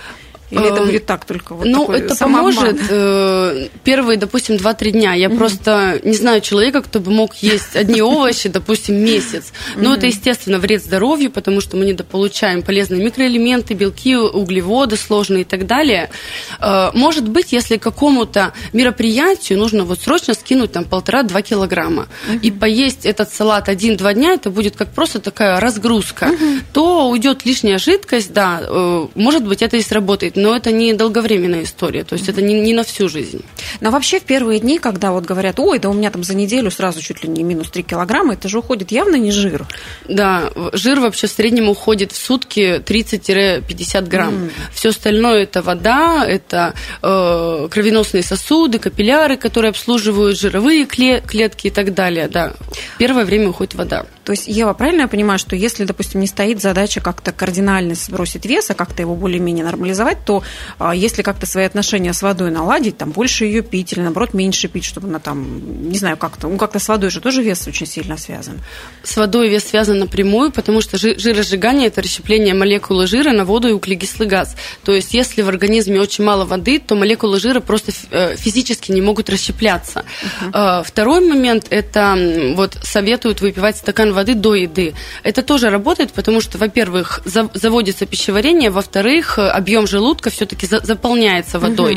Или 0.53 0.67
это 0.67 0.81
эм, 0.81 0.85
будет 0.85 1.05
так 1.05 1.25
только? 1.25 1.55
Вот 1.55 1.65
ну, 1.65 1.91
это 1.91 2.15
поможет 2.15 2.79
э, 2.89 3.67
первые, 3.83 4.17
допустим, 4.17 4.55
2-3 4.55 4.91
дня. 4.91 5.13
Я 5.13 5.27
mm-hmm. 5.27 5.37
просто 5.37 5.99
не 6.03 6.13
знаю 6.13 6.41
человека, 6.41 6.81
кто 6.81 6.99
бы 6.99 7.11
мог 7.11 7.35
есть 7.37 7.75
одни 7.75 8.01
овощи, 8.17 8.49
допустим, 8.49 8.95
месяц. 8.95 9.51
Но 9.75 9.93
mm-hmm. 9.93 9.97
это, 9.97 10.07
естественно, 10.07 10.59
вред 10.59 10.83
здоровью, 10.83 11.31
потому 11.31 11.59
что 11.59 11.75
мы 11.75 11.85
недополучаем 11.85 12.61
полезные 12.61 13.03
микроэлементы, 13.03 13.73
белки, 13.73 14.15
углеводы 14.15 14.95
сложные 14.95 15.41
и 15.41 15.45
так 15.45 15.65
далее. 15.65 16.11
Э, 16.59 16.91
может 16.93 17.27
быть, 17.27 17.51
если 17.51 17.77
какому-то 17.77 18.53
мероприятию 18.73 19.57
нужно 19.57 19.85
вот 19.85 20.01
срочно 20.01 20.35
скинуть 20.35 20.71
там 20.71 20.85
полтора-два 20.85 21.41
килограмма 21.41 22.07
mm-hmm. 22.27 22.39
и 22.41 22.51
поесть 22.51 23.05
этот 23.05 23.33
салат 23.33 23.69
один-два 23.69 24.13
дня, 24.13 24.33
это 24.33 24.51
будет 24.51 24.75
как 24.75 24.89
просто 24.89 25.19
такая 25.19 25.59
разгрузка, 25.59 26.29
то 26.73 27.09
уйдет 27.09 27.45
лишняя 27.45 27.79
жидкость, 27.79 28.33
да, 28.33 28.61
э, 28.61 29.07
может 29.15 29.45
быть, 29.47 29.61
это 29.61 29.77
и 29.77 29.81
сработает 29.81 30.35
но 30.43 30.53
это 30.53 30.73
не 30.73 30.93
долговременная 30.93 31.63
история, 31.63 32.03
то 32.03 32.15
есть 32.15 32.27
это 32.27 32.41
не, 32.41 32.59
не 32.59 32.73
на 32.73 32.83
всю 32.83 33.07
жизнь. 33.07 33.45
Но 33.79 33.91
вообще 33.91 34.19
в 34.19 34.23
первые 34.23 34.59
дни, 34.59 34.77
когда 34.77 35.13
вот 35.13 35.23
говорят, 35.23 35.57
ой, 35.57 35.79
да 35.79 35.89
у 35.89 35.93
меня 35.93 36.11
там 36.11 36.21
за 36.25 36.35
неделю 36.35 36.69
сразу 36.69 37.01
чуть 37.01 37.23
ли 37.23 37.29
не 37.29 37.43
минус 37.43 37.69
3 37.69 37.83
килограмма, 37.83 38.33
это 38.33 38.49
же 38.49 38.59
уходит 38.59 38.91
явно 38.91 39.15
не 39.15 39.31
жир. 39.31 39.65
Да, 40.05 40.51
жир 40.73 40.99
вообще 40.99 41.27
в 41.27 41.31
среднем 41.31 41.69
уходит 41.69 42.11
в 42.11 42.17
сутки 42.17 42.79
30-50 42.79 44.09
грамм. 44.09 44.33
Mm. 44.33 44.51
Все 44.73 44.89
остальное 44.89 45.43
это 45.43 45.61
вода, 45.61 46.25
это 46.27 46.73
э, 47.01 47.67
кровеносные 47.71 48.21
сосуды, 48.21 48.79
капилляры, 48.79 49.37
которые 49.37 49.69
обслуживают 49.69 50.37
жировые 50.37 50.85
клетки 50.85 51.67
и 51.67 51.71
так 51.71 51.93
далее. 51.93 52.27
Да, 52.27 52.51
первое 52.97 53.23
время 53.23 53.47
уходит 53.47 53.75
вода. 53.75 54.05
То 54.23 54.31
есть, 54.31 54.47
Ева, 54.47 54.73
правильно 54.73 55.01
я 55.01 55.07
понимаю, 55.07 55.37
что 55.37 55.55
если, 55.55 55.83
допустим, 55.83 56.21
не 56.21 56.27
стоит 56.27 56.61
задача 56.61 57.01
как-то 57.01 57.31
кардинально 57.31 57.95
сбросить 57.95 58.45
вес, 58.45 58.69
а 58.69 58.73
как-то 58.73 59.01
его 59.01 59.15
более-менее 59.15 59.65
нормализовать, 59.65 60.23
то 60.25 60.43
а, 60.79 60.95
если 60.95 61.21
как-то 61.21 61.45
свои 61.45 61.65
отношения 61.65 62.13
с 62.13 62.21
водой 62.21 62.49
наладить, 62.49 62.97
там 62.97 63.11
больше 63.11 63.45
ее 63.45 63.61
пить 63.61 63.91
или, 63.93 63.99
наоборот, 63.99 64.33
меньше 64.33 64.67
пить, 64.69 64.85
чтобы 64.85 65.09
она 65.09 65.19
там, 65.19 65.89
не 65.89 65.97
знаю, 65.97 66.15
как-то, 66.15 66.47
ну, 66.47 66.57
как-то 66.57 66.79
с 66.79 66.87
водой 66.87 67.09
же 67.09 67.19
тоже 67.19 67.43
вес 67.43 67.67
очень 67.67 67.85
сильно 67.85 68.17
связан. 68.17 68.61
С 69.03 69.17
водой 69.17 69.49
вес 69.49 69.65
связан 69.65 69.99
напрямую, 69.99 70.51
потому 70.51 70.79
что 70.81 70.97
жиросжигание– 70.97 71.87
это 71.89 72.01
расщепление 72.01 72.53
молекулы 72.53 73.07
жира 73.07 73.31
на 73.31 73.43
воду 73.43 73.67
и 73.67 73.71
углекислый 73.71 74.27
газ. 74.27 74.55
То 74.83 74.93
есть, 74.93 75.13
если 75.13 75.41
в 75.41 75.49
организме 75.49 75.99
очень 75.99 76.23
мало 76.23 76.45
воды, 76.45 76.79
то 76.79 76.95
молекулы 76.95 77.39
жира 77.39 77.59
просто 77.59 77.91
э, 78.11 78.37
физически 78.37 78.91
не 78.91 79.01
могут 79.01 79.29
расщепляться. 79.29 80.05
Uh-huh. 80.41 80.83
Второй 80.83 81.27
момент– 81.27 81.67
это 81.69 82.53
вот 82.55 82.77
советуют 82.83 83.41
выпивать 83.41 83.77
стакан 83.77 84.12
воды 84.13 84.35
до 84.35 84.55
еды. 84.55 84.93
Это 85.23 85.41
тоже 85.41 85.69
работает, 85.69 86.11
потому 86.11 86.41
что, 86.41 86.57
во-первых, 86.57 87.21
заводится 87.25 88.05
пищеварение, 88.05 88.69
во-вторых, 88.69 89.37
объем 89.39 89.87
желудка 89.87 90.29
все-таки 90.29 90.67
заполняется 90.67 91.59
водой. 91.59 91.95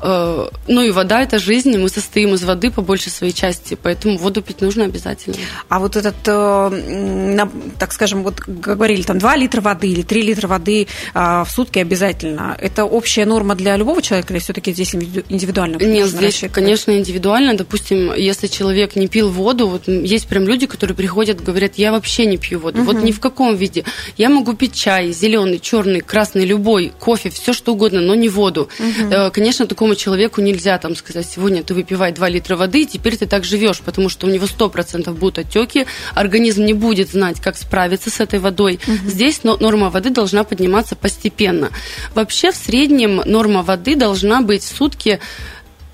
Угу. 0.00 0.50
Ну 0.68 0.82
и 0.82 0.90
вода– 0.90 1.22
это 1.22 1.38
жизнь, 1.38 1.76
мы 1.76 1.88
состоим 1.88 2.34
из 2.34 2.44
воды 2.44 2.70
по 2.70 2.82
большей 2.82 3.10
своей 3.12 3.32
части, 3.32 3.76
поэтому 3.80 4.18
воду 4.18 4.42
пить 4.42 4.60
нужно 4.60 4.84
обязательно. 4.84 5.36
А 5.68 5.78
вот 5.78 5.96
этот, 5.96 6.16
э, 6.26 7.46
так 7.78 7.92
скажем, 7.92 8.22
вот 8.22 8.40
говорили, 8.46 9.02
там 9.02 9.18
2 9.18 9.36
литра 9.36 9.60
воды 9.60 9.88
или 9.88 10.02
3 10.02 10.22
литра 10.22 10.48
воды 10.48 10.86
а, 11.14 11.44
в 11.44 11.50
сутки 11.50 11.78
обязательно, 11.78 12.56
это 12.60 12.84
общая 12.84 13.26
норма 13.26 13.54
для 13.54 13.76
любого 13.76 14.02
человека 14.02 14.32
или 14.32 14.40
все-таки 14.40 14.72
здесь 14.72 14.94
индивидуально? 14.94 15.76
Нет, 15.76 16.08
здесь, 16.08 16.44
конечно, 16.52 16.96
индивидуально. 16.96 17.56
Допустим, 17.56 18.14
если 18.14 18.46
человек 18.46 18.96
не 18.96 19.08
пил 19.08 19.30
воду, 19.30 19.68
вот 19.68 19.88
есть 19.88 20.28
прям 20.28 20.44
люди, 20.44 20.66
которые 20.66 20.96
приходят, 20.96 21.42
говорят, 21.42 21.57
говорят, 21.58 21.78
я 21.78 21.92
вообще 21.92 22.26
не 22.26 22.36
пью 22.36 22.60
воду. 22.60 22.82
Угу. 22.82 22.92
Вот 22.92 23.02
ни 23.02 23.12
в 23.12 23.20
каком 23.20 23.56
виде. 23.56 23.84
Я 24.16 24.28
могу 24.28 24.54
пить 24.54 24.74
чай, 24.74 25.12
зеленый, 25.12 25.58
черный, 25.58 26.00
красный, 26.00 26.44
любой, 26.44 26.92
кофе, 26.98 27.30
все 27.30 27.52
что 27.52 27.72
угодно, 27.72 28.00
но 28.00 28.14
не 28.14 28.28
воду. 28.28 28.68
Угу. 28.78 29.32
Конечно, 29.32 29.66
такому 29.66 29.94
человеку 29.94 30.40
нельзя 30.40 30.78
там 30.78 30.94
сказать, 30.96 31.26
сегодня 31.28 31.62
ты 31.62 31.74
выпивай 31.74 32.12
2 32.12 32.28
литра 32.28 32.56
воды, 32.56 32.82
и 32.82 32.86
теперь 32.86 33.16
ты 33.16 33.26
так 33.26 33.44
живешь, 33.44 33.80
потому 33.80 34.08
что 34.08 34.26
у 34.26 34.30
него 34.30 34.46
100% 34.46 35.12
будут 35.12 35.38
отеки, 35.38 35.86
организм 36.14 36.64
не 36.64 36.74
будет 36.74 37.10
знать, 37.10 37.40
как 37.40 37.56
справиться 37.56 38.10
с 38.10 38.20
этой 38.20 38.38
водой. 38.38 38.80
Угу. 38.86 39.08
Здесь 39.10 39.44
норма 39.44 39.90
воды 39.90 40.10
должна 40.10 40.44
подниматься 40.44 40.96
постепенно. 40.96 41.70
Вообще 42.14 42.52
в 42.52 42.56
среднем 42.56 43.22
норма 43.24 43.62
воды 43.62 43.96
должна 43.96 44.42
быть 44.42 44.62
в 44.62 44.76
сутки 44.76 45.20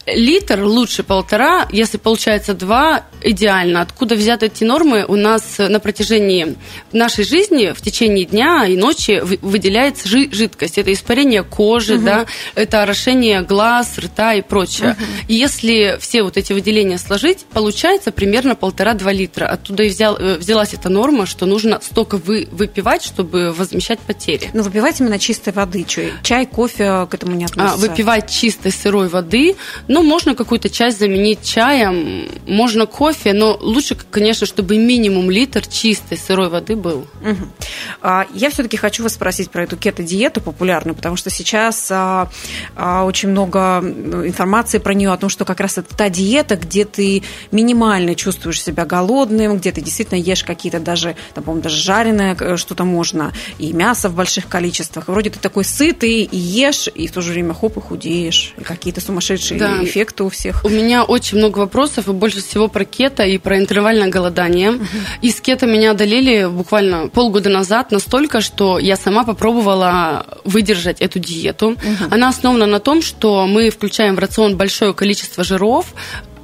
литр 0.06 0.62
лучше 0.62 1.02
полтора, 1.02 1.66
если 1.72 1.96
получается 1.96 2.54
два, 2.54 3.04
идеально. 3.22 3.80
Откуда 3.80 4.14
взяты 4.14 4.46
эти 4.46 4.64
нормы? 4.64 5.04
У 5.06 5.16
нас 5.16 5.58
на 5.58 5.80
протяжении 5.80 6.56
нашей 6.92 7.24
жизни 7.24 7.72
в 7.74 7.80
течение 7.80 8.24
дня 8.24 8.66
и 8.66 8.76
ночи 8.76 9.20
выделяется 9.22 10.08
жидкость. 10.08 10.78
Это 10.78 10.92
испарение 10.92 11.42
кожи, 11.42 11.94
угу. 11.94 12.04
да, 12.04 12.26
это 12.54 12.82
орошение 12.82 13.42
глаз, 13.42 13.98
рта 13.98 14.34
и 14.34 14.42
прочее. 14.42 14.90
Угу. 14.90 15.04
И 15.28 15.34
если 15.34 15.96
все 16.00 16.22
вот 16.22 16.36
эти 16.36 16.52
выделения 16.52 16.98
сложить, 16.98 17.46
получается 17.52 18.12
примерно 18.12 18.54
полтора-два 18.54 19.12
литра. 19.12 19.46
Оттуда 19.46 19.84
и 19.84 19.88
взял, 19.88 20.16
э, 20.16 20.36
взялась 20.36 20.74
эта 20.74 20.88
норма, 20.88 21.26
что 21.26 21.46
нужно 21.46 21.80
столько 21.82 22.18
вы, 22.18 22.48
выпивать, 22.50 23.04
чтобы 23.04 23.52
возмещать 23.52 24.00
потери. 24.00 24.50
Ну, 24.52 24.62
выпивать 24.62 25.00
именно 25.00 25.18
чистой 25.18 25.52
воды. 25.52 25.84
Чай, 26.22 26.46
кофе 26.46 27.06
к 27.10 27.14
этому 27.14 27.34
не 27.34 27.44
относится? 27.44 27.74
А, 27.74 27.76
выпивать 27.76 28.30
чистой 28.30 28.70
сырой 28.70 29.08
воды– 29.08 29.56
ну, 29.94 30.02
можно 30.02 30.34
какую-то 30.34 30.68
часть 30.68 30.98
заменить 30.98 31.44
чаем, 31.44 32.28
можно 32.48 32.86
кофе, 32.86 33.32
но 33.32 33.56
лучше, 33.60 33.96
конечно, 34.10 34.44
чтобы 34.44 34.76
минимум 34.76 35.30
литр 35.30 35.64
чистой 35.64 36.18
сырой 36.18 36.48
воды 36.48 36.74
был. 36.74 37.06
Угу. 37.22 38.10
Я 38.34 38.50
все-таки 38.50 38.76
хочу 38.76 39.04
вас 39.04 39.14
спросить 39.14 39.50
про 39.50 39.62
эту 39.62 39.76
кето-диету 39.76 40.40
популярную, 40.40 40.96
потому 40.96 41.14
что 41.14 41.30
сейчас 41.30 41.86
а, 41.92 42.28
а, 42.74 43.04
очень 43.04 43.28
много 43.28 43.84
информации 44.26 44.78
про 44.78 44.94
нее 44.94 45.12
о 45.12 45.16
том, 45.16 45.30
что 45.30 45.44
как 45.44 45.60
раз 45.60 45.78
это 45.78 45.96
та 45.96 46.08
диета, 46.08 46.56
где 46.56 46.84
ты 46.84 47.22
минимально 47.52 48.16
чувствуешь 48.16 48.60
себя 48.60 48.86
голодным, 48.86 49.58
где 49.58 49.70
ты 49.70 49.80
действительно 49.80 50.18
ешь 50.18 50.42
какие-то 50.42 50.80
даже, 50.80 51.14
там, 51.34 51.44
по-моему, 51.44 51.62
даже 51.62 51.76
жареное 51.76 52.36
э, 52.40 52.56
что-то 52.56 52.82
можно, 52.82 53.32
и 53.58 53.72
мясо 53.72 54.08
в 54.08 54.16
больших 54.16 54.48
количествах. 54.48 55.06
Вроде 55.06 55.30
ты 55.30 55.38
такой 55.38 55.64
сытый 55.64 56.22
и 56.22 56.36
ешь, 56.36 56.88
и 56.92 57.06
в 57.06 57.12
то 57.12 57.20
же 57.20 57.30
время 57.30 57.54
хоп, 57.54 57.76
и 57.76 57.80
худеешь, 57.80 58.54
и 58.58 58.64
какие-то 58.64 59.00
сумасшедшие 59.00 59.60
да 59.60 59.83
эффекты 59.84 60.24
у 60.24 60.28
всех? 60.28 60.64
У 60.64 60.68
меня 60.68 61.04
очень 61.04 61.38
много 61.38 61.58
вопросов, 61.58 62.08
и 62.08 62.12
больше 62.12 62.40
всего 62.40 62.68
про 62.68 62.84
кето 62.84 63.22
и 63.24 63.38
про 63.38 63.58
интервальное 63.58 64.08
голодание. 64.08 64.72
Угу. 64.72 64.86
Из 65.22 65.40
кето 65.40 65.66
меня 65.66 65.92
одолели 65.92 66.46
буквально 66.46 67.08
полгода 67.08 67.50
назад 67.50 67.90
настолько, 67.90 68.40
что 68.40 68.78
я 68.78 68.96
сама 68.96 69.24
попробовала 69.24 70.26
выдержать 70.44 71.00
эту 71.00 71.18
диету. 71.18 71.70
Угу. 71.70 71.78
Она 72.10 72.28
основана 72.28 72.66
на 72.66 72.80
том, 72.80 73.02
что 73.02 73.46
мы 73.46 73.70
включаем 73.70 74.16
в 74.16 74.18
рацион 74.18 74.56
большое 74.56 74.94
количество 74.94 75.44
жиров, 75.44 75.94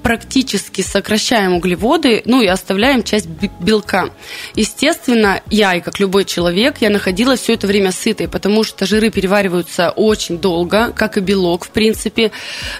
практически 0.02 0.83
сокращаем 0.83 1.54
углеводы, 1.54 2.23
ну 2.25 2.40
и 2.40 2.47
оставляем 2.47 3.02
часть 3.02 3.28
белка. 3.61 4.11
Естественно, 4.54 5.40
я, 5.50 5.75
и 5.75 5.80
как 5.80 6.00
любой 6.00 6.25
человек, 6.25 6.76
я 6.80 6.90
находилась 6.90 7.40
все 7.40 7.54
это 7.54 7.66
время 7.66 7.92
сытой, 7.92 8.28
потому 8.28 8.64
что 8.64 8.87
жиры 8.87 9.11
перевариваются 9.11 9.90
очень 9.90 10.38
долго, 10.38 10.92
как 10.92 11.16
и 11.16 11.21
белок, 11.21 11.64
в 11.64 11.71
принципе. 11.71 12.33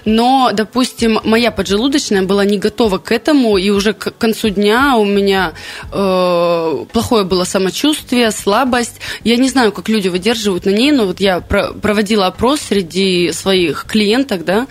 Но, 0.05 0.51
допустим, 0.53 1.19
моя 1.23 1.51
поджелудочная 1.51 2.23
была 2.23 2.45
не 2.45 2.57
готова 2.57 2.97
к 2.97 3.11
этому, 3.11 3.57
и 3.57 3.69
уже 3.69 3.93
к 3.93 4.11
концу 4.17 4.49
дня 4.49 4.95
у 4.97 5.05
меня 5.05 5.53
э, 5.91 6.85
плохое 6.91 7.23
было 7.23 7.43
самочувствие, 7.43 8.31
слабость. 8.31 8.99
Я 9.23 9.37
не 9.37 9.49
знаю, 9.49 9.71
как 9.71 9.89
люди 9.89 10.07
выдерживают 10.07 10.65
на 10.65 10.71
ней, 10.71 10.91
но 10.91 11.05
вот 11.05 11.19
я 11.19 11.39
про 11.39 11.73
проводила 11.73 12.27
опрос 12.27 12.61
среди 12.61 13.31
своих 13.31 13.85
клиенток, 13.85 14.45
да, 14.45 14.67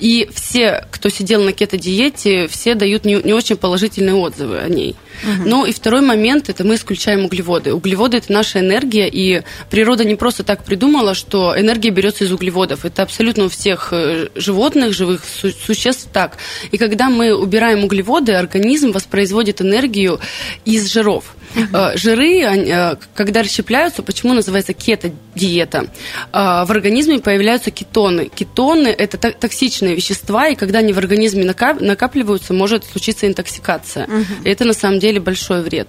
и 0.00 0.28
все, 0.34 0.86
кто 0.90 1.08
сидел 1.08 1.42
на 1.42 1.52
кето 1.52 1.76
диете 1.86 2.48
все 2.48 2.74
дают 2.74 3.04
не, 3.04 3.14
не 3.22 3.32
очень 3.32 3.56
положительные 3.56 4.14
отзывы 4.14 4.58
о 4.58 4.68
ней. 4.68 4.96
Угу. 5.22 5.48
Ну 5.48 5.66
и 5.66 5.72
второй 5.72 6.00
момент 6.00 6.48
это 6.48 6.64
мы 6.64 6.74
исключаем 6.74 7.24
углеводы. 7.24 7.72
Углеводы 7.72 8.18
это 8.18 8.32
наша 8.32 8.60
энергия, 8.60 9.08
и 9.08 9.42
природа 9.70 10.04
не 10.04 10.14
просто 10.14 10.42
так 10.42 10.64
придумала, 10.64 11.14
что 11.14 11.54
энергия 11.58 11.90
берется 11.90 12.24
из 12.24 12.32
углеводов. 12.32 12.84
Это 12.84 13.02
абсолютно 13.02 13.44
у 13.44 13.48
всех 13.48 13.88
э, 13.92 14.28
животных, 14.34 14.92
живых 14.92 15.22
су- 15.24 15.50
существ 15.50 16.08
так. 16.12 16.38
И 16.70 16.78
когда 16.78 17.08
мы 17.08 17.34
убираем 17.34 17.84
углеводы, 17.84 18.32
организм 18.32 18.92
воспроизводит 18.92 19.60
энергию 19.60 20.20
из 20.64 20.92
жиров. 20.92 21.34
Угу. 21.54 21.78
Жиры, 21.94 22.40
э, 22.42 22.96
когда 23.14 23.42
расщепляются, 23.42 24.02
почему 24.02 24.34
называется 24.34 24.72
кето-диета? 24.72 25.86
В 26.32 26.70
организме 26.70 27.18
появляются 27.20 27.70
кетоны. 27.70 28.30
Кетоны– 28.34 28.88
это 28.98 29.16
токсичные 29.16 29.94
вещества, 29.94 30.48
и 30.48 30.54
когда 30.54 30.80
они 30.80 30.92
в 30.92 30.98
организме 30.98 31.44
накапливаются, 31.44 32.52
может 32.52 32.84
случиться 32.84 33.26
интоксикация. 33.26 34.04
Угу. 34.04 34.44
И 34.44 34.48
это 34.48 34.64
на 34.64 34.74
самом 34.74 34.98
деле 34.98 35.05
большой 35.18 35.62
вред. 35.62 35.88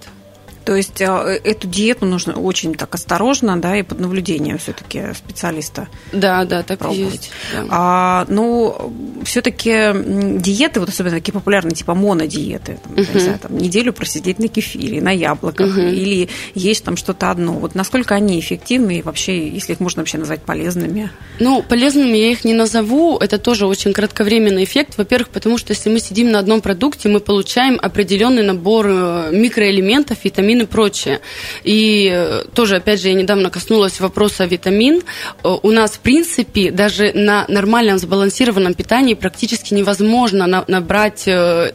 То 0.68 0.76
есть 0.76 1.02
а, 1.02 1.24
эту 1.24 1.66
диету 1.66 2.06
нужно 2.06 2.34
очень 2.34 2.76
так 2.76 2.94
осторожно, 2.94 3.56
да, 3.56 3.78
и 3.78 3.84
под 3.84 4.02
наблюдением 4.02 4.58
все-таки 4.58 5.14
специалиста. 5.16 5.88
Да, 6.12 6.44
да, 6.44 6.62
так 6.62 6.80
пробовать. 6.80 7.00
и 7.00 7.04
есть. 7.06 7.32
Да. 7.54 7.66
А, 7.70 8.26
ну, 8.28 8.94
все-таки 9.24 9.94
диеты, 10.42 10.82
вот 10.82 10.90
особенно 10.90 11.16
такие 11.16 11.32
популярные, 11.32 11.74
типа 11.74 11.96
монодиеты, 11.96 12.80
там, 12.84 12.96
uh-huh. 12.96 13.14
не 13.14 13.20
знаю, 13.22 13.40
там, 13.40 13.58
неделю 13.58 13.94
просидеть 13.94 14.40
на 14.40 14.50
кефире, 14.50 15.02
на 15.02 15.12
яблоках, 15.12 15.78
uh-huh. 15.78 15.90
или 15.90 16.28
есть 16.54 16.84
там 16.84 16.98
что-то 16.98 17.32
одно. 17.32 17.54
Вот 17.54 17.74
насколько 17.74 18.14
они 18.14 18.38
эффективны 18.38 19.00
и 19.00 19.02
вообще, 19.02 19.48
если 19.48 19.72
их 19.72 19.80
можно 19.80 20.02
вообще 20.02 20.18
назвать 20.18 20.42
полезными? 20.42 21.12
Ну, 21.40 21.64
полезными 21.64 22.18
я 22.18 22.32
их 22.32 22.44
не 22.44 22.54
назову. 22.54 23.18
Это 23.20 23.38
тоже 23.38 23.68
очень 23.68 23.94
кратковременный 23.94 24.66
эффект. 24.66 24.98
Во-первых, 24.98 25.30
потому 25.30 25.58
что 25.58 25.72
если 25.72 25.90
мы 25.90 26.02
сидим 26.02 26.30
на 26.30 26.40
одном 26.40 26.60
продукте, 26.60 27.08
мы 27.08 27.22
получаем 27.22 27.80
определенный 27.82 28.44
набор 28.44 28.86
э, 28.90 29.30
микроэлементов, 29.32 30.26
витаминов, 30.26 30.57
холестерин 30.58 30.62
и 30.62 30.66
прочее. 30.66 31.20
И 31.64 32.10
э, 32.12 32.44
тоже, 32.54 32.78
опять 32.78 33.02
же, 33.02 33.10
я 33.10 33.14
недавно 33.14 33.50
коснулась 33.50 34.00
вопроса 34.00 34.46
витамин. 34.46 35.02
Э, 35.44 35.58
у 35.62 35.72
нас, 35.72 35.92
в 35.92 36.00
принципе, 36.00 36.72
даже 36.72 37.12
на 37.14 37.46
нормальном 37.48 37.98
сбалансированном 37.98 38.74
питании 38.74 39.16
практически 39.16 39.74
невозможно 39.74 40.66
набрать 40.68 41.30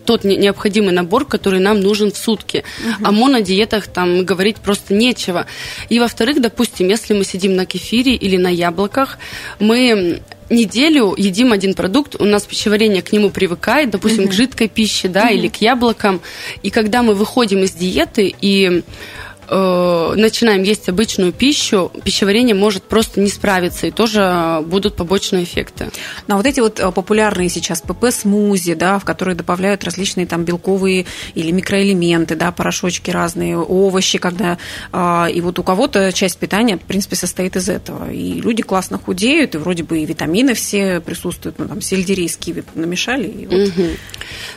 тот 0.05 0.25
необходимый 0.25 0.93
набор, 0.93 1.25
который 1.27 1.61
нам 1.61 1.81
нужен 1.81 2.11
в 2.11 2.17
сутки. 2.17 2.65
Угу. 2.99 3.09
О 3.09 3.13
монодиетах 3.13 3.87
там 3.87 4.25
говорить 4.25 4.57
просто 4.57 4.95
нечего. 4.95 5.47
И, 5.91 5.99
во-вторых, 5.99 6.41
допустим, 6.41 6.89
если 6.89 7.15
мы 7.15 7.25
сидим 7.25 7.57
на 7.57 7.67
кефире 7.67 8.15
или 8.15 8.37
на 8.37 8.49
яблоках, 8.49 9.19
мы 9.59 10.21
неделю 10.53 11.15
едим 11.17 11.53
один 11.53 11.75
продукт, 11.75 12.21
у 12.21 12.25
нас 12.25 12.45
пищеварение 12.45 13.03
к 13.03 13.13
нему 13.13 13.31
привыкает, 13.31 13.91
допустим, 13.91 14.25
mm-hmm. 14.25 14.29
к 14.29 14.33
жидкой 14.33 14.69
пище, 14.69 15.09
да, 15.09 15.31
mm-hmm. 15.31 15.35
или 15.35 15.49
к 15.49 15.57
яблокам. 15.57 16.21
И 16.63 16.71
когда 16.71 17.03
мы 17.03 17.15
выходим 17.15 17.63
из 17.65 17.73
диеты 17.73 18.35
и 18.41 18.83
э, 19.49 20.15
начинаем 20.17 20.63
есть 20.63 20.89
обычную 20.89 21.33
пищу, 21.33 21.91
пищеварение 22.05 22.55
может 22.55 22.83
просто 22.85 23.21
не 23.21 23.29
справиться, 23.29 23.87
и 23.87 23.91
тоже 23.91 24.63
будут 24.67 24.97
побочные 24.97 25.45
эффекты. 25.45 25.91
Но 26.27 26.37
вот 26.37 26.47
эти 26.47 26.61
вот 26.61 26.81
э, 26.81 26.91
популярные 26.93 27.49
сейчас 27.49 27.83
ПП-смузи, 27.83 28.75
да, 28.75 28.99
в 28.99 29.05
которые 29.05 29.35
добавляют 29.35 29.85
различные 29.85 30.27
там 30.27 30.45
белковые 30.45 31.07
или 31.35 31.51
микроэлементы, 31.51 32.37
да, 32.37 32.53
порошочки 32.53 33.11
разные, 33.11 33.59
овощи, 33.59 34.19
когда... 34.19 34.59
Э, 34.93 35.27
и 35.33 35.41
вот 35.41 35.59
у 35.59 35.63
кого-то 35.63 36.13
часть 36.13 36.39
питания, 36.39 36.77
в 36.77 36.83
принципе, 36.83 37.17
состоит 37.17 37.57
из 37.57 37.69
этого. 37.69 38.11
И 38.11 38.41
люди 38.41 38.63
классно 38.63 38.99
худеют, 38.99 39.55
и 39.55 39.59
вроде 39.59 39.83
бы 39.83 40.01
и 40.01 40.07
витамины 40.07 40.55
все 40.55 41.01
присутствуют, 41.01 41.59
ну, 41.59 41.69
там, 41.69 41.81
сельдерей 41.81 42.29
с 42.29 42.37
киви 42.37 42.65
намешали. 42.75 43.29
И 43.29 43.47
вот. 43.47 43.69
угу. 43.69 43.89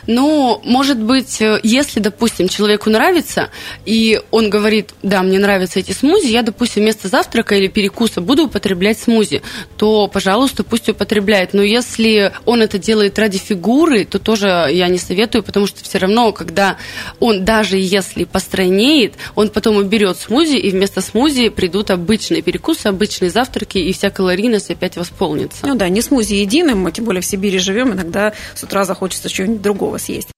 Ну, 0.06 0.60
может 0.64 0.98
быть, 0.98 1.40
э, 1.40 1.60
если, 1.62 2.00
допустим, 2.00 2.48
человеку 2.48 2.90
нравится, 2.90 3.50
и 3.84 4.20
он 4.30 4.50
говорит, 4.50 4.75
говорит, 4.76 4.94
да, 5.02 5.22
мне 5.22 5.38
нравятся 5.38 5.80
эти 5.80 5.92
смузи, 5.92 6.26
я, 6.26 6.42
допустим, 6.42 6.82
вместо 6.82 7.08
завтрака 7.08 7.54
или 7.54 7.68
перекуса 7.68 8.20
буду 8.20 8.44
употреблять 8.44 8.98
смузи, 8.98 9.42
то, 9.76 10.08
пожалуйста, 10.08 10.64
пусть 10.64 10.88
употребляет. 10.88 11.54
Но 11.54 11.62
если 11.62 12.32
он 12.44 12.62
это 12.62 12.78
делает 12.78 13.18
ради 13.18 13.38
фигуры, 13.38 14.04
то 14.04 14.18
тоже 14.18 14.68
я 14.72 14.88
не 14.88 14.98
советую, 14.98 15.42
потому 15.42 15.66
что 15.66 15.82
все 15.82 15.98
равно, 15.98 16.32
когда 16.32 16.76
он 17.20 17.44
даже 17.44 17.78
если 17.78 18.24
постройнеет, 18.24 19.14
он 19.34 19.48
потом 19.48 19.76
уберет 19.76 20.18
смузи, 20.18 20.56
и 20.56 20.70
вместо 20.70 21.00
смузи 21.00 21.48
придут 21.48 21.90
обычные 21.90 22.42
перекусы, 22.42 22.86
обычные 22.86 23.30
завтраки, 23.30 23.78
и 23.78 23.92
вся 23.92 24.10
калорийность 24.10 24.70
опять 24.70 24.96
восполнится. 24.96 25.66
Ну 25.66 25.74
да, 25.74 25.88
не 25.88 26.02
смузи 26.02 26.34
единым, 26.34 26.80
мы 26.80 26.92
тем 26.92 27.04
более 27.04 27.22
в 27.22 27.26
Сибири 27.26 27.58
живем, 27.58 27.92
иногда 27.92 28.32
с 28.54 28.62
утра 28.62 28.84
захочется 28.84 29.28
чего-нибудь 29.28 29.62
другого 29.62 29.98
съесть. 29.98 30.28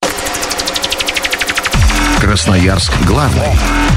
Красноярск 2.20 2.92
главный. 3.06 3.87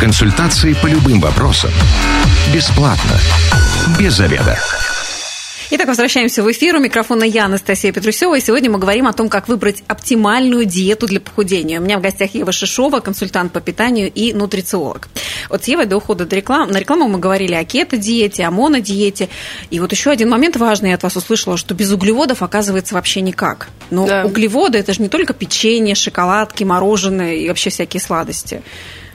Консультации 0.00 0.74
по 0.82 0.86
любым 0.86 1.20
вопросам. 1.20 1.70
Бесплатно. 2.54 3.18
Без 3.98 4.14
заведа. 4.14 4.58
Итак, 5.72 5.88
возвращаемся 5.88 6.42
в 6.42 6.50
эфир. 6.50 6.76
У 6.76 6.78
микрофона 6.78 7.22
я, 7.22 7.44
Анастасия 7.44 7.92
Петрусева. 7.92 8.38
И 8.38 8.40
сегодня 8.40 8.70
мы 8.70 8.78
говорим 8.78 9.06
о 9.06 9.12
том, 9.12 9.28
как 9.28 9.46
выбрать 9.46 9.84
оптимальную 9.88 10.64
диету 10.64 11.06
для 11.06 11.20
похудения. 11.20 11.80
У 11.80 11.84
меня 11.84 11.98
в 11.98 12.00
гостях 12.00 12.34
Ева 12.34 12.50
Шишова, 12.50 13.00
консультант 13.00 13.52
по 13.52 13.60
питанию 13.60 14.10
и 14.10 14.32
нутрициолог. 14.32 15.10
Вот 15.50 15.64
с 15.64 15.68
Евой 15.68 15.84
до 15.84 15.98
ухода 15.98 16.24
до 16.24 16.34
рекламы, 16.34 16.72
на 16.72 16.78
рекламу 16.78 17.06
мы 17.06 17.18
говорили 17.18 17.52
о 17.52 17.64
кето-диете, 17.64 18.44
о 18.44 18.50
монодиете. 18.50 19.28
И 19.68 19.80
вот 19.80 19.92
еще 19.92 20.10
один 20.10 20.30
момент 20.30 20.56
важный 20.56 20.88
я 20.88 20.94
от 20.94 21.02
вас 21.02 21.14
услышала, 21.14 21.58
что 21.58 21.74
без 21.74 21.92
углеводов 21.92 22.42
оказывается 22.42 22.94
вообще 22.94 23.20
никак. 23.20 23.68
Но 23.90 24.06
да. 24.06 24.24
углеводы– 24.24 24.78
это 24.80 24.94
же 24.94 25.02
не 25.02 25.10
только 25.10 25.34
печенье, 25.34 25.94
шоколадки, 25.94 26.64
мороженое 26.64 27.34
и 27.34 27.48
вообще 27.48 27.68
всякие 27.68 28.00
сладости 28.00 28.62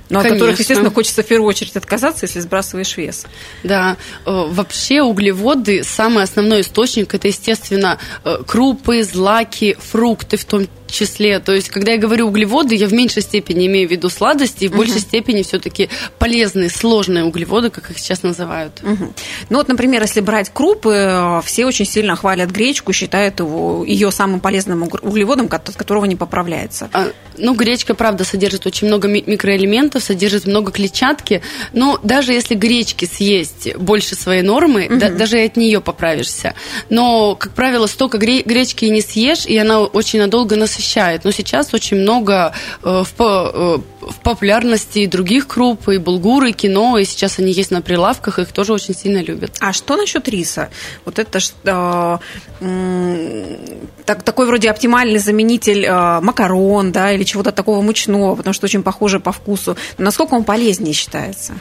но 0.09 0.19
Конечно. 0.19 0.35
от 0.35 0.39
которых, 0.39 0.59
естественно, 0.59 0.91
хочется 0.91 1.23
в 1.23 1.25
первую 1.25 1.49
очередь 1.49 1.75
отказаться, 1.75 2.25
если 2.25 2.39
сбрасываешь 2.39 2.95
вес. 2.97 3.25
Да, 3.63 3.97
э, 4.25 4.45
вообще 4.49 5.01
углеводы, 5.01 5.83
самый 5.83 6.23
основной 6.23 6.61
источник, 6.61 7.13
это, 7.13 7.27
естественно, 7.27 7.97
э, 8.23 8.37
крупы, 8.45 9.03
злаки, 9.03 9.77
фрукты 9.79 10.37
в 10.37 10.45
том 10.45 10.67
числе. 10.95 11.39
То 11.39 11.53
есть, 11.53 11.69
когда 11.69 11.91
я 11.91 11.97
говорю 11.97 12.27
углеводы, 12.27 12.75
я 12.75 12.87
в 12.87 12.93
меньшей 12.93 13.21
степени 13.21 13.67
имею 13.67 13.87
в 13.87 13.91
виду 13.91 14.09
сладости, 14.09 14.65
и 14.65 14.67
в 14.67 14.71
угу. 14.71 14.79
большей 14.79 15.01
степени 15.01 15.43
все-таки 15.43 15.89
полезные, 16.17 16.69
сложные 16.69 17.25
углеводы, 17.25 17.69
как 17.69 17.91
их 17.91 17.99
сейчас 17.99 18.23
называют. 18.23 18.81
Угу. 18.81 19.13
Ну 19.49 19.57
вот, 19.57 19.67
например, 19.67 20.01
если 20.01 20.21
брать 20.21 20.49
крупы, 20.53 21.41
все 21.43 21.65
очень 21.65 21.85
сильно 21.85 22.15
хвалят 22.15 22.49
гречку, 22.51 22.93
считают 22.93 23.39
его 23.39 23.83
ее 23.85 24.11
самым 24.11 24.39
полезным 24.39 24.83
углеводом, 24.83 25.47
от 25.51 25.75
которого 25.75 26.05
не 26.05 26.15
поправляется. 26.15 26.89
А, 26.93 27.07
ну, 27.37 27.53
гречка, 27.53 27.93
правда, 27.93 28.23
содержит 28.23 28.65
очень 28.65 28.87
много 28.87 29.07
микроэлементов, 29.07 30.03
содержит 30.03 30.45
много 30.45 30.71
клетчатки, 30.71 31.41
но 31.73 31.99
даже 32.01 32.31
если 32.31 32.55
гречки 32.55 33.05
съесть 33.05 33.75
больше 33.75 34.15
своей 34.15 34.41
нормы, 34.41 34.87
угу. 34.89 34.97
да, 34.97 35.09
даже 35.09 35.41
и 35.41 35.45
от 35.45 35.57
нее 35.57 35.81
поправишься. 35.81 36.53
Но, 36.89 37.35
как 37.35 37.53
правило, 37.53 37.87
столько 37.87 38.17
гречки 38.17 38.85
не 38.85 39.01
съешь, 39.01 39.45
и 39.45 39.57
она 39.57 39.81
очень 39.81 40.19
надолго 40.19 40.55
насыщает 40.55 40.84
насыщает. 40.85 41.23
Но 41.25 41.31
сейчас 41.31 41.73
очень 41.73 41.97
много 41.97 42.53
э, 42.83 43.03
в, 43.03 43.21
э, 43.21 43.77
в 44.01 44.19
популярности 44.23 45.05
других 45.05 45.47
круп, 45.47 45.89
и 45.89 45.97
булгуры, 45.97 46.49
и 46.49 46.53
кино, 46.53 46.97
и 46.97 47.05
сейчас 47.05 47.39
они 47.39 47.51
есть 47.51 47.71
на 47.71 47.81
прилавках, 47.81 48.39
их 48.39 48.51
тоже 48.51 48.73
очень 48.73 48.95
сильно 48.95 49.21
любят. 49.21 49.51
А 49.59 49.73
что 49.73 49.97
насчет 49.97 50.27
риса? 50.27 50.69
Вот 51.05 51.19
это 51.19 51.39
что 51.39 52.19
э, 52.61 53.57
так, 54.05 54.23
такой 54.23 54.45
вроде 54.45 54.69
оптимальный 54.69 55.19
заменитель 55.19 55.85
э, 55.85 56.19
макарон, 56.21 56.91
да, 56.91 57.11
или 57.11 57.23
чего-то 57.23 57.51
такого 57.51 57.81
мучного, 57.81 58.35
потому 58.35 58.53
что 58.53 58.65
очень 58.65 58.83
похоже 58.83 59.19
по 59.19 59.31
вкусу. 59.31 59.77
Но 59.97 60.05
насколько 60.05 60.35
он 60.35 60.43
полезнее 60.43 60.93
считается? 60.93 61.53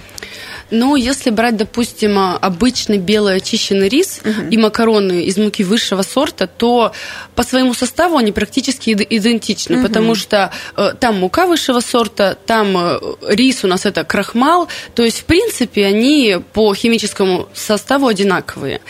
Ну, 0.71 0.97
если 0.97 1.31
брать, 1.31 1.57
допустим, 1.57 2.19
обычный 2.19 2.99
белый 2.99 3.37
очищенный 3.37 3.89
рис 3.89 4.21
угу. 4.25 4.49
и 4.51 4.57
макароны 4.57 5.25
из 5.25 5.37
муки 5.37 5.63
высшего 5.65 6.03
сорта, 6.03 6.47
то 6.47 6.93
по 7.35 7.43
своему 7.43 7.75
составу 7.75 8.17
они 8.17 8.33
практически 8.33 8.91
идентичны, 8.91 9.77
угу. 9.77 9.87
потому 9.87 10.15
что 10.15 10.51
э, 10.77 10.93
там 10.99 11.21
мука 11.21 11.47
высшего 11.47 11.81
сорта, 11.81 12.37
там 12.47 12.77
э, 12.77 13.01
рис 13.29 13.65
у 13.65 13.69
нас 13.69 13.87
это 13.87 14.05
крахмал, 14.05 14.69
то 14.95 15.03
есть, 15.03 15.21
в 15.21 15.25
принципе, 15.25 15.87
они 15.87 16.41
по 16.53 16.75
химическому 16.75 17.49
составу 17.55 18.09
одинаковые. 18.09 18.81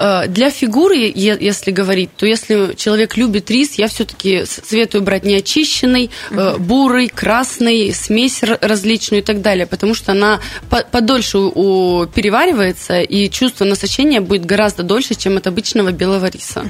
Э, 0.00 0.26
для 0.26 0.50
фигуры, 0.50 1.12
если 1.14 1.70
говорить, 1.70 2.10
то 2.16 2.24
если 2.24 2.74
человек 2.74 3.18
любит 3.18 3.50
рис, 3.50 3.74
я 3.74 3.86
все-таки 3.86 4.44
советую 4.46 5.02
брать 5.02 5.24
не 5.24 5.34
очищенный, 5.34 6.10
угу. 6.30 6.58
бурый, 6.58 7.08
красный, 7.08 7.92
смесь 7.92 8.42
различную 8.42 9.20
и 9.20 9.24
так 9.24 9.42
далее, 9.42 9.66
потому 9.66 9.94
что 9.94 10.12
она 10.12 10.40
подольше 10.68 11.38
переваривается, 12.14 13.00
и 13.02 13.28
чувство 13.28 13.64
насыщения 13.64 14.20
будет 14.22 14.46
гораздо 14.46 14.82
дольше, 14.82 15.14
чем 15.14 15.36
от 15.36 15.46
обычного 15.46 15.92
белого 15.92 16.26
риса. 16.26 16.64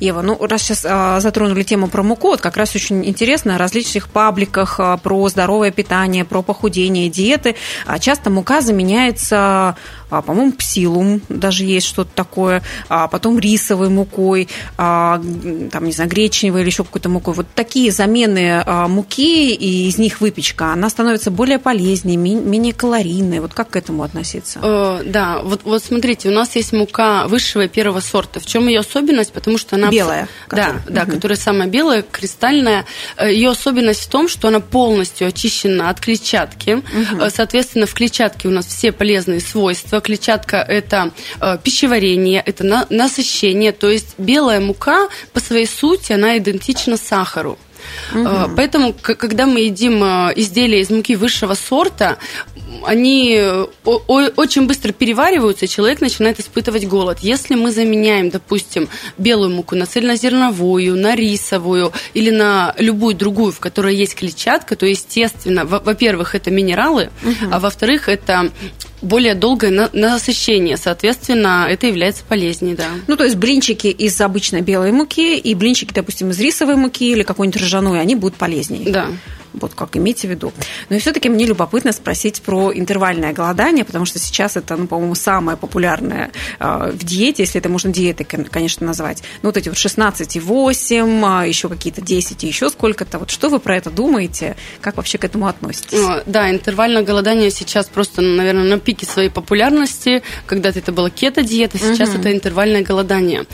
Ева, 0.00 0.22
ну 0.22 0.38
раз 0.46 0.62
сейчас 0.62 0.86
а, 0.88 1.20
затронули 1.20 1.62
тему 1.64 1.88
про 1.88 2.02
муку, 2.02 2.28
вот 2.28 2.40
как 2.40 2.56
раз 2.56 2.74
очень 2.74 3.04
интересно 3.04 3.56
о 3.56 3.58
различных 3.58 4.08
пабликах 4.08 4.80
а, 4.80 4.96
про 4.96 5.28
здоровое 5.28 5.70
питание, 5.72 6.24
про 6.24 6.42
похудение, 6.42 7.10
диеты. 7.10 7.54
Часто 8.00 8.30
мука 8.30 8.62
заменяется 8.62 9.36
а, 9.38 9.76
по-моему, 10.20 10.52
псилум 10.52 11.22
даже 11.28 11.64
есть 11.64 11.86
что-то 11.86 12.10
такое, 12.14 12.62
а 12.88 13.08
потом 13.08 13.38
рисовой 13.38 13.88
мукой, 13.88 14.48
а, 14.76 15.22
там, 15.70 15.84
не 15.84 15.92
знаю, 15.92 16.10
гречневой 16.10 16.60
или 16.60 16.68
еще 16.68 16.84
какой-то 16.84 17.08
мукой. 17.08 17.34
Вот 17.34 17.46
такие 17.54 17.90
замены 17.90 18.62
а, 18.66 18.88
муки 18.88 19.54
и 19.54 19.88
из 19.88 19.98
них 19.98 20.20
выпечка, 20.20 20.72
она 20.72 20.90
становится 20.90 21.30
более 21.30 21.58
полезнее, 21.58 22.16
менее 22.16 22.72
калорийной. 22.72 23.40
Вот 23.40 23.54
как 23.54 23.70
к 23.70 23.76
этому 23.76 24.02
относиться? 24.02 24.60
Э, 24.62 25.02
да, 25.04 25.40
вот, 25.42 25.62
вот 25.64 25.82
смотрите, 25.82 26.28
у 26.28 26.32
нас 26.32 26.54
есть 26.56 26.72
мука 26.72 27.26
высшего 27.28 27.62
и 27.62 27.68
первого 27.68 28.00
сорта. 28.00 28.40
В 28.40 28.46
чем 28.46 28.68
ее 28.68 28.80
особенность? 28.80 29.32
Потому 29.32 29.58
что 29.58 29.76
она... 29.76 29.90
Белая. 29.90 30.28
Да, 30.50 30.76
да, 30.88 31.02
угу. 31.02 31.12
которая 31.12 31.38
самая 31.38 31.68
белая, 31.68 32.02
кристальная. 32.02 32.84
Э, 33.16 33.32
ее 33.32 33.50
особенность 33.50 34.00
в 34.00 34.08
том, 34.08 34.28
что 34.28 34.48
она 34.48 34.60
полностью 34.60 35.28
очищена 35.28 35.88
от 35.90 36.00
клетчатки. 36.00 36.82
Угу. 36.82 37.30
Соответственно, 37.30 37.86
в 37.86 37.94
клетчатке 37.94 38.48
у 38.48 38.50
нас 38.50 38.66
все 38.66 38.92
полезные 38.92 39.40
свойства, 39.40 40.00
клетчатка– 40.02 40.56
это 40.68 41.12
э, 41.40 41.58
пищеварение, 41.62 42.42
это 42.44 42.64
на, 42.64 42.86
насыщение. 42.90 43.72
То 43.72 43.90
есть 43.90 44.14
белая 44.18 44.60
мука 44.60 45.08
по 45.32 45.40
своей 45.40 45.66
сути, 45.66 46.12
она 46.12 46.38
идентична 46.38 46.96
сахару. 46.96 47.58
Угу. 48.14 48.52
Поэтому, 48.56 48.94
когда 49.00 49.46
мы 49.46 49.60
едим 49.60 50.02
э, 50.02 50.32
изделия 50.36 50.80
из 50.80 50.90
муки 50.90 51.16
высшего 51.16 51.54
сорта, 51.54 52.18
они 52.84 53.40
очень 53.84 54.66
быстро 54.66 54.92
перевариваются, 54.92 55.66
и 55.66 55.68
человек 55.68 56.00
начинает 56.00 56.40
испытывать 56.40 56.86
голод. 56.86 57.18
Если 57.20 57.54
мы 57.54 57.70
заменяем, 57.70 58.30
допустим, 58.30 58.88
белую 59.18 59.50
муку 59.50 59.76
на 59.76 59.86
цельнозерновую, 59.86 60.96
на 60.96 61.14
рисовую 61.14 61.92
или 62.14 62.30
на 62.30 62.74
любую 62.78 63.14
другую, 63.14 63.52
в 63.52 63.60
которой 63.60 63.94
есть 63.94 64.14
клетчатка, 64.14 64.76
то, 64.76 64.86
естественно, 64.86 65.64
во-первых, 65.64 66.34
это 66.34 66.50
минералы, 66.50 67.10
угу. 67.22 67.52
а 67.52 67.60
во-вторых, 67.60 68.08
это 68.08 68.50
более 69.02 69.34
долгое 69.34 69.90
насыщение, 69.92 70.76
соответственно, 70.76 71.66
это 71.68 71.86
является 71.86 72.22
полезнее, 72.24 72.74
да. 72.74 72.86
Ну, 73.06 73.16
то 73.16 73.24
есть 73.24 73.36
блинчики 73.36 73.88
из 73.88 74.20
обычной 74.20 74.60
белой 74.60 74.92
муки 74.92 75.36
и 75.36 75.54
блинчики, 75.54 75.92
допустим, 75.92 76.30
из 76.30 76.40
рисовой 76.40 76.76
муки 76.76 77.10
или 77.10 77.22
какой-нибудь 77.22 77.60
ржаной, 77.60 78.00
они 78.00 78.14
будут 78.14 78.36
полезнее. 78.36 78.90
Да. 78.90 79.06
Вот 79.54 79.74
как 79.74 79.96
имейте 79.96 80.28
в 80.28 80.30
виду. 80.30 80.52
Но 80.88 80.96
и 80.96 80.98
все-таки 80.98 81.28
мне 81.28 81.46
любопытно 81.46 81.92
спросить 81.92 82.42
про 82.42 82.72
интервальное 82.72 83.32
голодание, 83.32 83.84
потому 83.84 84.04
что 84.04 84.18
сейчас 84.18 84.56
это, 84.56 84.76
ну, 84.76 84.86
по-моему, 84.86 85.14
самое 85.14 85.56
популярное 85.56 86.30
э, 86.58 86.92
в 86.92 87.04
диете, 87.04 87.42
если 87.42 87.60
это 87.60 87.68
можно 87.68 87.92
диетой, 87.92 88.26
конечно, 88.26 88.86
назвать. 88.86 89.22
Ну, 89.42 89.48
вот 89.48 89.56
эти 89.56 89.68
вот 89.68 89.78
16,8, 89.78 91.22
а 91.24 91.46
еще 91.46 91.68
какие-то 91.68 92.00
10 92.00 92.44
и 92.44 92.46
еще 92.46 92.68
сколько-то. 92.68 93.18
Вот 93.18 93.30
что 93.30 93.48
вы 93.48 93.58
про 93.58 93.76
это 93.76 93.90
думаете? 93.90 94.56
Как 94.80 94.96
вообще 94.96 95.18
к 95.18 95.24
этому 95.24 95.46
относитесь? 95.46 96.00
Да, 96.26 96.50
интервальное 96.50 97.02
голодание 97.02 97.50
сейчас 97.50 97.86
просто, 97.86 98.22
наверное, 98.22 98.64
на 98.64 98.78
пике 98.78 99.06
своей 99.06 99.28
популярности. 99.28 100.22
Когда-то 100.46 100.78
это 100.78 100.92
была 100.92 101.10
кето-диета, 101.10 101.78
сейчас 101.78 102.10
угу. 102.10 102.18
это 102.18 102.32
интервальное 102.32 102.82
голодание. 102.82 103.44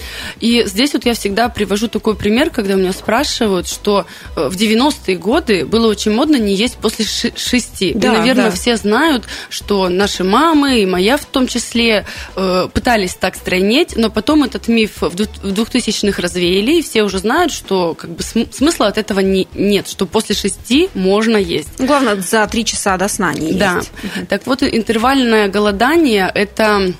И 0.40 0.64
здесь 0.66 0.92
вот 0.92 1.04
я 1.04 1.14
всегда 1.14 1.48
привожу 1.48 1.88
такой 1.88 2.14
пример, 2.14 2.50
когда 2.50 2.74
меня 2.74 2.92
спрашивают, 2.92 3.68
что 3.68 4.06
э, 4.36 4.48
в 4.48 4.56
90-е 4.56 5.16
годы 5.16 5.66
было 5.66 5.87
очень 5.88 6.12
модно 6.12 6.36
не 6.36 6.54
есть 6.54 6.76
после 6.76 7.04
шести. 7.04 7.92
Да, 7.94 8.14
и, 8.14 8.18
наверное, 8.18 8.50
да. 8.50 8.56
все 8.56 8.76
знают, 8.76 9.24
что 9.50 9.88
наши 9.88 10.24
мамы, 10.24 10.80
и 10.80 10.86
моя 10.86 11.16
в 11.16 11.24
том 11.24 11.46
числе, 11.46 12.06
э, 12.36 12.68
пытались 12.72 13.14
так 13.14 13.34
стройнеть, 13.34 13.96
но 13.96 14.10
потом 14.10 14.44
этот 14.44 14.68
миф 14.68 15.00
в 15.00 15.14
2000-х 15.14 16.22
развеяли, 16.22 16.78
и 16.78 16.82
все 16.82 17.02
уже 17.02 17.18
знают, 17.18 17.52
что 17.52 17.94
как 17.94 18.10
бы 18.10 18.22
смысла 18.22 18.86
от 18.86 18.98
этого 18.98 19.20
не, 19.20 19.48
нет, 19.54 19.88
что 19.88 20.06
после 20.06 20.34
шести 20.34 20.88
можно 20.94 21.36
есть. 21.36 21.68
Главное, 21.78 22.16
за 22.16 22.46
три 22.46 22.64
часа 22.64 22.96
до 22.96 23.08
сна 23.08 23.32
не 23.32 23.48
есть. 23.48 23.58
Да. 23.58 23.80
Так 24.28 24.46
вот, 24.46 24.62
интервальное 24.62 25.48
голодание– 25.48 26.30
это 26.34 26.92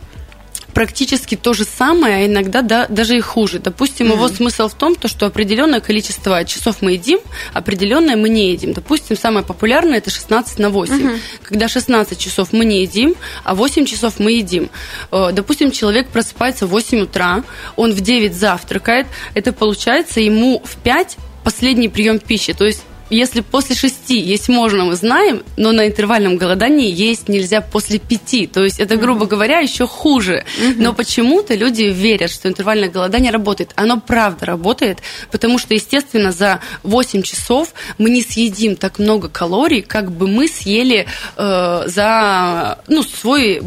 практически 0.75 1.35
то 1.35 1.55
же 1.55 1.65
самое, 1.65 2.17
а 2.17 2.27
иногда 2.27 2.63
да, 2.63 2.87
даже 2.89 3.17
и 3.17 3.21
хуже. 3.21 3.59
Допустим, 3.59 4.07
mm-hmm. 4.07 4.13
его 4.13 4.29
смысл 4.29 4.69
в 4.69 4.75
том, 4.75 4.95
то, 4.95 5.09
что 5.09 5.27
определенное 5.27 5.81
количество 5.81 6.45
часов 6.45 6.83
мы 6.83 6.93
едим, 6.93 7.19
определенное 7.53 8.17
мы 8.17 8.29
не 8.29 8.53
едим. 8.53 8.73
Допустим, 8.73 9.17
самое 9.17 9.45
популярное 9.45 9.99
это 9.99 10.11
16 10.11 10.59
на 10.59 10.71
8. 10.71 10.95
Mm-hmm. 10.95 11.21
Когда 11.43 11.69
16 11.69 12.19
часов 12.19 12.53
мы 12.53 12.65
не 12.65 12.83
едим, 12.83 13.15
а 13.45 13.55
8 13.55 13.87
часов 13.87 14.19
мы 14.19 14.33
едим. 14.33 14.71
Э, 15.11 15.31
допустим, 15.33 15.71
человек 15.71 16.09
просыпается 16.09 16.67
в 16.67 16.71
8 16.71 17.01
утра, 17.01 17.43
он 17.77 17.93
в 17.93 18.01
9 18.01 18.35
завтракает, 18.35 19.07
это 19.35 19.53
получается 19.53 20.21
ему 20.21 20.63
в 20.65 20.77
5 20.77 21.17
последний 21.45 21.89
прием 21.89 22.19
пищи. 22.19 22.53
То 22.53 22.67
есть 22.67 22.83
если 23.11 23.41
после 23.41 23.75
шести 23.75 24.19
есть 24.19 24.49
можно, 24.49 24.85
мы 24.85 24.95
знаем, 24.95 25.43
но 25.57 25.73
на 25.73 25.87
интервальном 25.87 26.37
голодании 26.37 26.91
есть 26.91 27.29
нельзя 27.29 27.61
после 27.61 27.99
пяти. 27.99 28.47
То 28.47 28.65
есть 28.65 28.79
это, 28.79 28.97
грубо 28.97 29.27
говоря, 29.27 29.61
еще 29.61 29.87
хуже. 29.87 30.45
Но 30.77 30.93
почему-то 30.93 31.55
люди 31.55 31.85
верят, 31.85 32.31
что 32.31 32.49
интервальное 32.49 32.91
голодание 32.91 33.33
работает. 33.33 33.73
Оно 33.77 34.01
правда 34.01 34.47
работает, 34.47 34.99
потому 35.31 35.59
что, 35.59 35.75
естественно, 35.75 36.33
за 36.33 36.61
8 36.83 37.23
часов 37.23 37.75
мы 37.99 38.11
не 38.11 38.23
съедим 38.23 38.77
так 38.77 38.99
много 38.99 39.29
калорий, 39.29 39.83
как 39.83 40.11
бы 40.13 40.27
мы 40.27 40.49
съели 40.49 41.07
э, 41.37 41.83
за 41.87 42.79
ну, 42.89 43.03
свой 43.03 43.63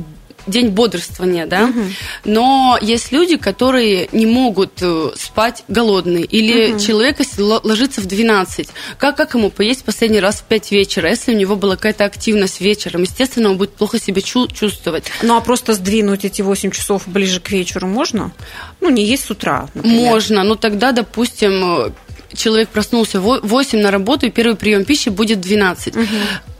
день 0.47 0.69
бодрствования, 0.69 1.45
да. 1.45 1.65
Угу. 1.65 1.81
Но 2.25 2.77
есть 2.81 3.11
люди, 3.11 3.37
которые 3.37 4.09
не 4.11 4.25
могут 4.25 4.73
э, 4.81 5.11
спать 5.15 5.63
голодные. 5.67 6.23
Или 6.23 6.71
угу. 6.71 6.79
человек, 6.79 7.19
если 7.19 7.41
ложится 7.41 8.01
в 8.01 8.05
12, 8.05 8.69
как, 8.97 9.17
как 9.17 9.33
ему 9.33 9.49
поесть 9.49 9.83
последний 9.83 10.19
раз 10.19 10.41
в 10.41 10.43
5 10.43 10.71
вечера? 10.71 11.09
Если 11.09 11.33
у 11.33 11.37
него 11.37 11.55
была 11.55 11.75
какая-то 11.75 12.05
активность 12.05 12.61
вечером, 12.61 13.01
естественно, 13.03 13.51
он 13.51 13.57
будет 13.57 13.73
плохо 13.73 13.99
себя 13.99 14.21
чувствовать. 14.21 15.05
Ну, 15.21 15.35
а 15.35 15.41
просто 15.41 15.73
сдвинуть 15.73 16.25
эти 16.25 16.41
8 16.41 16.71
часов 16.71 17.07
ближе 17.07 17.39
к 17.39 17.51
вечеру 17.51 17.87
можно? 17.87 18.31
Ну, 18.79 18.89
не 18.89 19.03
есть 19.03 19.25
с 19.25 19.31
утра, 19.31 19.69
например. 19.73 19.97
Можно, 19.97 20.43
но 20.43 20.55
тогда, 20.55 20.91
допустим, 20.91 21.93
человек 22.35 22.69
проснулся 22.69 23.19
в 23.19 23.39
8 23.41 23.79
на 23.79 23.91
работу, 23.91 24.25
и 24.25 24.29
первый 24.29 24.55
прием 24.55 24.85
пищи 24.85 25.09
будет 25.09 25.41
12. 25.41 25.95
Угу. 25.95 26.05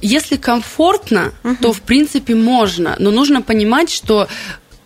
Если 0.01 0.38
комфортно, 0.38 1.31
угу. 1.43 1.55
то 1.62 1.73
в 1.73 1.81
принципе 1.81 2.36
можно, 2.36 2.95
но 2.99 3.12
нужно 3.12 3.41
понимать, 3.41 3.91
что 3.91 4.27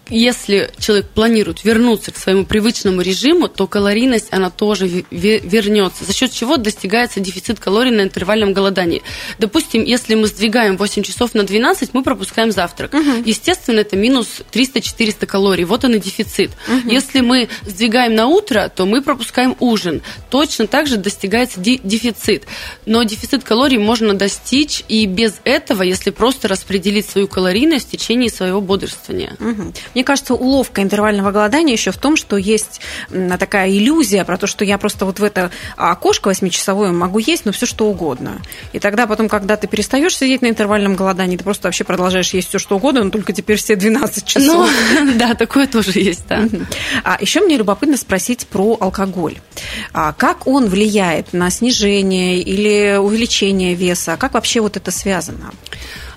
если 0.09 0.71
человек 0.77 1.07
планирует 1.07 1.63
вернуться 1.63 2.11
к 2.11 2.17
своему 2.17 2.45
привычному 2.45 3.01
режиму, 3.01 3.47
то 3.47 3.67
калорийность, 3.67 4.27
она 4.31 4.49
тоже 4.49 5.05
вернется, 5.11 6.05
за 6.05 6.13
счет 6.13 6.31
чего 6.31 6.57
достигается 6.57 7.19
дефицит 7.19 7.59
калорий 7.59 7.91
на 7.91 8.01
интервальном 8.01 8.53
голодании. 8.53 9.01
Допустим, 9.39 9.83
если 9.83 10.15
мы 10.15 10.27
сдвигаем 10.27 10.77
8 10.77 11.03
часов 11.03 11.33
на 11.33 11.43
12, 11.43 11.93
мы 11.93 12.03
пропускаем 12.03 12.51
завтрак. 12.51 12.93
Угу. 12.93 13.23
Естественно, 13.25 13.79
это 13.79 13.95
минус 13.95 14.41
300-400 14.51 15.25
калорий. 15.25 15.63
Вот 15.63 15.83
он 15.83 15.95
и 15.95 15.99
дефицит. 15.99 16.51
Угу. 16.67 16.89
Если 16.89 17.21
мы 17.21 17.49
сдвигаем 17.65 18.15
на 18.15 18.27
утро, 18.27 18.71
то 18.73 18.85
мы 18.85 19.01
пропускаем 19.01 19.55
ужин. 19.59 20.01
Точно 20.29 20.67
так 20.67 20.87
же 20.87 20.97
достигается 20.97 21.59
дефицит. 21.59 22.43
Но 22.85 23.03
дефицит 23.03 23.43
калорий 23.43 23.77
можно 23.77 24.13
достичь 24.13 24.83
и 24.87 25.05
без 25.05 25.35
этого, 25.43 25.83
если 25.83 26.11
просто 26.11 26.47
распределить 26.47 27.09
свою 27.09 27.27
калорийность 27.27 27.87
в 27.87 27.91
течение 27.91 28.29
своего 28.29 28.61
бодрствования. 28.61 29.35
Угу. 29.39 29.73
Мне 29.95 30.03
кажется, 30.03 30.35
уловка 30.35 30.83
интервального 30.83 31.31
голодания 31.31 31.73
еще 31.73 31.91
в 31.91 31.97
том, 31.97 32.17
что 32.17 32.37
есть 32.37 32.81
такая 33.39 33.69
иллюзия 33.71 34.25
про 34.25 34.37
то, 34.37 34.45
что 34.45 34.65
я 34.65 34.77
просто 34.77 35.05
вот 35.05 35.19
в 35.19 35.23
это 35.23 35.51
окошко 35.77 36.27
восьмичасовое 36.27 36.91
могу 36.91 37.19
есть, 37.19 37.45
но 37.45 37.51
все 37.53 37.65
что 37.65 37.87
угодно. 37.87 38.41
И 38.73 38.79
тогда 38.79 39.07
потом, 39.07 39.29
когда 39.29 39.55
ты 39.55 39.67
перестаешь 39.67 40.17
сидеть 40.17 40.41
на 40.41 40.47
интервальном 40.47 40.95
голодании, 40.95 41.37
ты 41.37 41.43
просто 41.43 41.67
вообще 41.67 41.85
продолжаешь 41.85 42.33
есть 42.33 42.49
все 42.49 42.59
что 42.59 42.75
угодно, 42.75 43.05
но 43.05 43.09
только 43.09 43.31
теперь 43.33 43.57
все 43.57 43.75
12 43.75 44.25
часов. 44.25 44.69
Ну, 44.93 45.13
да, 45.15 45.33
такое 45.33 45.65
тоже 45.65 45.91
есть, 45.95 46.27
да. 46.27 46.45
А 47.03 47.17
еще 47.21 47.39
мне 47.39 47.57
любопытно 47.57 47.97
спросить 47.97 48.45
про 48.47 48.77
алкоголь. 48.79 49.39
А 49.93 50.11
как 50.11 50.45
он 50.45 50.65
влияет 50.67 51.31
на 51.31 51.49
снижение 51.49 52.41
или 52.41 52.97
увеличение 52.97 53.75
веса? 53.75 54.17
Как 54.17 54.33
вообще 54.33 54.59
вот 54.59 54.75
это 54.75 54.91
связано? 54.91 55.53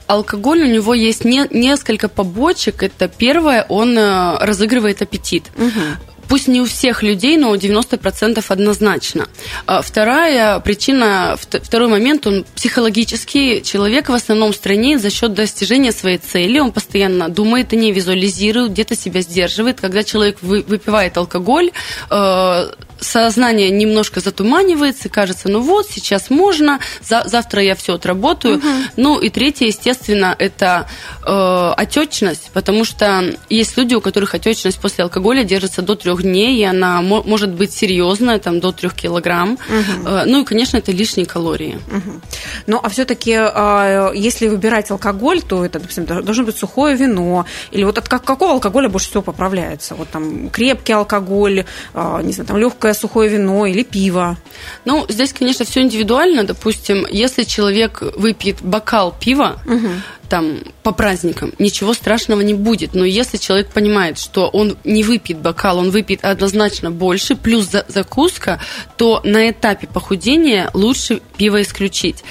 Алкоголь 0.09 0.63
у 0.63 0.67
него 0.67 0.95
есть 0.95 1.25
не, 1.25 1.47
несколько 1.51 2.09
побочек. 2.09 2.83
Это 2.83 3.09
первое, 3.09 3.65
он 3.69 3.97
э, 3.97 4.39
разыгрывает 4.39 5.03
аппетит. 5.03 5.45
Угу 5.57 6.09
пусть 6.29 6.47
не 6.47 6.61
у 6.61 6.65
всех 6.65 7.03
людей, 7.03 7.37
но 7.37 7.51
у 7.51 7.57
90% 7.57 8.45
однозначно. 8.47 9.29
А 9.67 9.83
вторая 9.83 10.61
причина, 10.61 11.37
второй 11.39 11.89
момент, 11.89 12.27
он 12.27 12.45
психологический. 12.55 13.63
Человек 13.63 14.09
в 14.11 14.13
основном 14.13 14.53
странеет 14.53 15.01
за 15.01 15.11
счет 15.11 15.33
достижения 15.33 15.93
своей 15.93 16.19
цели. 16.19 16.61
Он 16.61 16.71
постоянно 16.71 17.29
думает 17.29 17.73
о 17.73 17.77
ней, 17.77 17.93
визуализирует, 17.93 18.73
где-то 18.73 18.95
себя 18.95 19.23
сдерживает. 19.23 19.81
Когда 19.81 20.05
человек 20.05 20.39
выпивает 20.43 21.17
алкоголь, 21.17 21.71
э, 22.11 22.71
сознание 23.01 23.71
немножко 23.71 24.21
затуманивается, 24.21 25.09
кажется, 25.09 25.49
ну 25.49 25.61
вот, 25.61 25.87
сейчас 25.91 26.31
можно, 26.31 26.81
за, 27.03 27.23
завтра 27.27 27.63
я 27.63 27.75
все 27.75 27.95
отработаю. 27.95 28.59
Угу. 28.59 28.67
Ну 28.97 29.19
и 29.19 29.29
третье, 29.29 29.67
естественно, 29.67 30.35
это 30.39 30.89
э, 31.25 31.73
отечность, 31.77 32.51
потому 32.53 32.85
что 32.85 33.35
есть 33.49 33.77
люди, 33.77 33.95
у 33.95 34.01
которых 34.01 34.35
отечность 34.35 34.81
после 34.81 35.05
алкоголя 35.05 35.45
держится 35.45 35.83
до 35.83 35.95
трех 35.95 36.23
дней, 36.23 36.59
и 36.59 36.65
она 36.65 37.01
мо- 37.03 37.23
может 37.23 37.51
быть 37.51 37.73
серьезная, 37.73 38.39
там, 38.39 38.61
до 38.61 38.73
трех 38.73 38.95
килограмм. 38.95 39.53
Угу. 39.53 40.09
Э, 40.09 40.25
ну 40.27 40.43
и, 40.43 40.45
конечно, 40.45 40.77
это 40.77 40.93
лишние 40.93 41.27
калории. 41.27 41.79
Угу. 41.89 42.21
Ну, 42.67 42.81
а 42.83 42.89
все-таки, 42.89 43.33
э, 43.33 44.13
если 44.15 44.49
выбирать 44.49 44.91
алкоголь, 44.91 45.43
то 45.43 45.65
это, 45.65 45.79
допустим, 45.79 46.05
должно 46.05 46.45
быть 46.45 46.57
сухое 46.57 46.97
вино, 46.97 47.47
или 47.71 47.85
вот 47.85 47.99
от 47.99 48.09
какого 48.09 48.53
алкоголя 48.53 48.89
больше 48.89 49.09
всего 49.09 49.23
поправляется? 49.23 49.95
Вот 49.95 50.09
там 50.11 50.51
крепкий 50.51 50.93
алкоголь, 50.93 51.65
э, 51.95 52.21
не 52.23 52.33
знаю, 52.33 52.49
там 52.49 52.57
легкое 52.57 52.88
крепкое 52.89 52.95
сухое 52.95 53.29
вино 53.29 53.67
или 53.67 53.83
пиво? 53.83 54.37
Ну, 54.85 55.07
здесь, 55.09 55.33
конечно, 55.33 55.65
все 55.65 55.81
индивидуально. 55.81 56.45
Допустим, 56.45 57.07
если 57.11 57.45
человек 57.45 58.03
выпьет 58.17 58.63
бокал 58.63 59.15
пива, 59.19 59.61
угу. 59.67 59.89
там 60.29 60.59
по 60.83 60.93
праздникам, 60.93 61.53
ничего 61.59 61.95
страшного 61.95 62.43
не 62.43 62.55
будет. 62.55 62.95
Но 62.95 63.05
если 63.05 63.39
человек 63.39 63.69
понимает, 63.69 64.19
что 64.19 64.49
он 64.49 64.77
не 64.85 65.03
выпьет 65.03 65.39
бокал, 65.39 65.79
он 65.79 65.91
выпьет 65.91 66.25
однозначно 66.25 66.91
больше, 66.91 67.35
плюс 67.37 67.69
закуска, 67.89 68.61
то 68.97 69.21
на 69.25 69.51
этапе 69.51 69.87
похудения 69.87 70.71
лучше 70.75 71.21
пиво 71.37 71.61
исключить 71.61 72.25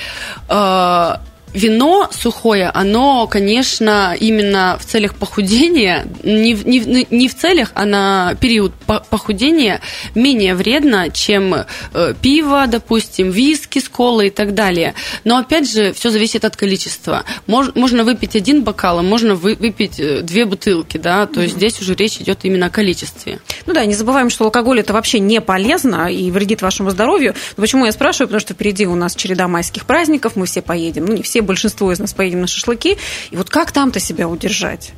а, 0.50 1.22
вино 1.58 2.10
сухое, 2.12 2.70
оно, 2.70 3.28
конечно, 3.28 4.15
именно 4.17 4.78
в 4.80 4.86
целях 4.86 5.15
похудения, 5.15 6.06
не, 6.24 6.54
не, 6.54 7.08
не 7.10 7.28
в 7.28 7.36
целях, 7.36 7.72
а 7.74 7.86
на 7.86 8.36
период 8.39 8.74
похудения 9.10 9.82
менее 10.15 10.56
вредно, 10.56 11.10
чем 11.10 11.54
э, 11.93 12.13
пиво, 12.22 12.65
допустим, 12.67 13.32
виски 13.32 13.80
с 13.80 13.89
колой 13.89 14.28
и 14.28 14.30
так 14.30 14.54
далее. 14.54 14.93
Но, 15.24 15.38
опять 15.38 15.70
же, 15.70 15.93
все 15.93 16.12
зависит 16.12 16.46
от 16.46 16.56
количества. 16.56 17.24
Мож, 17.48 17.74
можно 17.76 18.04
выпить 18.04 18.36
один 18.36 18.63
бокал, 18.63 19.00
а 19.00 19.02
можно 19.02 19.36
вы, 19.36 19.56
выпить 19.56 20.00
э, 20.00 20.22
две 20.22 20.46
бутылки, 20.46 20.98
да, 20.98 21.26
то 21.26 21.41
есть 21.41 21.56
здесь 21.56 21.82
уже 21.82 21.96
речь 21.96 22.22
идет 22.22 22.39
именно 22.43 22.67
о 22.67 22.70
количестве. 22.70 23.39
Ну 23.65 23.74
да, 23.74 23.84
не 23.86 23.96
забываем, 23.96 24.30
что 24.30 24.46
алкоголь 24.46 24.80
это 24.80 24.93
вообще 24.93 25.20
не 25.20 25.41
полезно 25.41 26.12
и 26.12 26.30
вредит 26.30 26.62
вашему 26.62 26.91
здоровью. 26.91 27.34
Но 27.56 27.62
почему 27.62 27.86
я 27.86 27.91
спрашиваю? 27.91 28.28
Потому 28.28 28.41
что 28.41 28.54
впереди 28.54 28.86
у 28.86 28.96
нас 28.96 29.15
череда 29.15 29.48
майских 29.48 29.86
праздников, 29.86 30.36
мы 30.36 30.46
все 30.46 30.62
поедем, 30.62 31.06
ну 31.06 31.13
не 31.13 31.24
все, 31.24 31.41
большинство 31.47 31.91
из 31.91 31.97
нас 31.97 32.13
поедем 32.13 32.41
на 32.41 32.47
шашлыки. 32.47 32.97
И 33.31 33.36
вот 33.36 33.49
как 33.49 33.71
там-то 33.71 33.99
себя 33.99 34.27
удержать? 34.27 34.91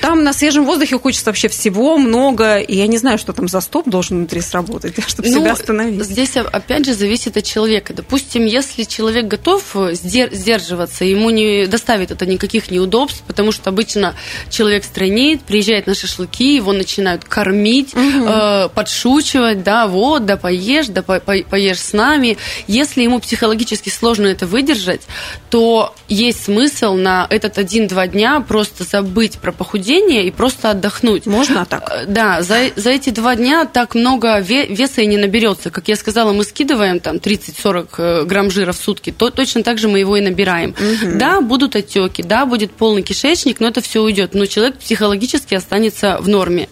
Там 0.00 0.24
на 0.24 0.32
свежем 0.32 0.64
воздухе 0.64 0.98
хочется 0.98 1.26
вообще 1.26 1.48
всего 1.48 1.96
много, 1.96 2.58
и 2.58 2.76
я 2.76 2.86
не 2.86 2.98
знаю, 2.98 3.18
что 3.18 3.32
там 3.32 3.48
за 3.48 3.60
стоп 3.60 3.88
должен 3.88 4.18
внутри 4.18 4.40
сработать, 4.40 4.94
чтобы 5.06 5.28
ну, 5.28 5.40
себя 5.40 5.52
остановить. 5.52 6.04
Здесь, 6.04 6.36
опять 6.36 6.86
же, 6.86 6.94
зависит 6.94 7.36
от 7.36 7.44
человека. 7.44 7.94
Допустим, 7.94 8.44
если 8.44 8.84
человек 8.84 9.26
готов 9.26 9.76
сдерживаться, 9.92 11.04
ему 11.04 11.30
не 11.30 11.66
доставит 11.66 12.10
это 12.10 12.26
никаких 12.26 12.70
неудобств, 12.70 13.22
потому 13.26 13.52
что 13.52 13.70
обычно 13.70 14.14
человек 14.50 14.84
стройнеет, 14.84 15.42
приезжает 15.42 15.86
на 15.86 15.94
шашлыки, 15.94 16.56
его 16.56 16.72
начинают 16.72 17.24
кормить, 17.24 17.94
угу. 17.94 18.26
э, 18.26 18.68
подшучивать, 18.74 19.62
да, 19.62 19.86
вот, 19.86 20.26
да 20.26 20.36
поешь, 20.36 20.86
да 20.88 21.02
по, 21.02 21.20
по, 21.20 21.34
поешь 21.48 21.80
с 21.80 21.92
нами. 21.92 22.36
Если 22.66 23.02
ему 23.02 23.18
психологически 23.20 23.88
сложно 23.88 24.26
это 24.26 24.46
выдержать, 24.46 25.02
то 25.48 25.94
есть 26.08 26.44
смысл 26.44 26.94
на 26.94 27.26
этот 27.30 27.58
один-два 27.58 28.06
дня 28.06 28.40
просто 28.40 28.84
забыть 28.84 29.38
про 29.38 29.52
похудение 29.70 30.24
и 30.24 30.30
просто 30.32 30.70
отдохнуть. 30.70 31.26
Можно 31.26 31.64
так? 31.64 31.90
Э, 31.90 32.06
да, 32.06 32.42
за, 32.42 32.70
за 32.74 32.90
эти 32.90 33.10
два 33.10 33.36
дня 33.36 33.66
так 33.66 33.94
много 33.94 34.40
веса 34.40 35.02
и 35.02 35.06
не 35.06 35.16
наберется. 35.16 35.70
Как 35.70 35.86
я 35.88 35.96
сказала, 35.96 36.32
мы 36.32 36.42
скидываем 36.42 36.98
там 36.98 37.16
30-40 37.16 37.88
э, 37.98 38.24
грамм 38.24 38.50
жира 38.50 38.72
в 38.72 38.76
сутки, 38.76 39.12
то 39.12 39.30
точно 39.30 39.62
так 39.62 39.78
же 39.78 39.88
мы 39.88 40.00
его 40.00 40.16
и 40.16 40.20
набираем. 40.20 40.70
Угу. 40.70 41.18
Да, 41.18 41.40
будут 41.40 41.76
отеки, 41.76 42.22
да, 42.22 42.46
будет 42.46 42.72
полный 42.72 43.02
кишечник, 43.02 43.60
но 43.60 43.68
это 43.68 43.80
все 43.80 44.00
уйдет. 44.02 44.34
Но 44.34 44.46
человек 44.46 44.76
психологически 44.78 45.54
останется 45.54 46.18
в 46.20 46.28
норме. 46.28 46.68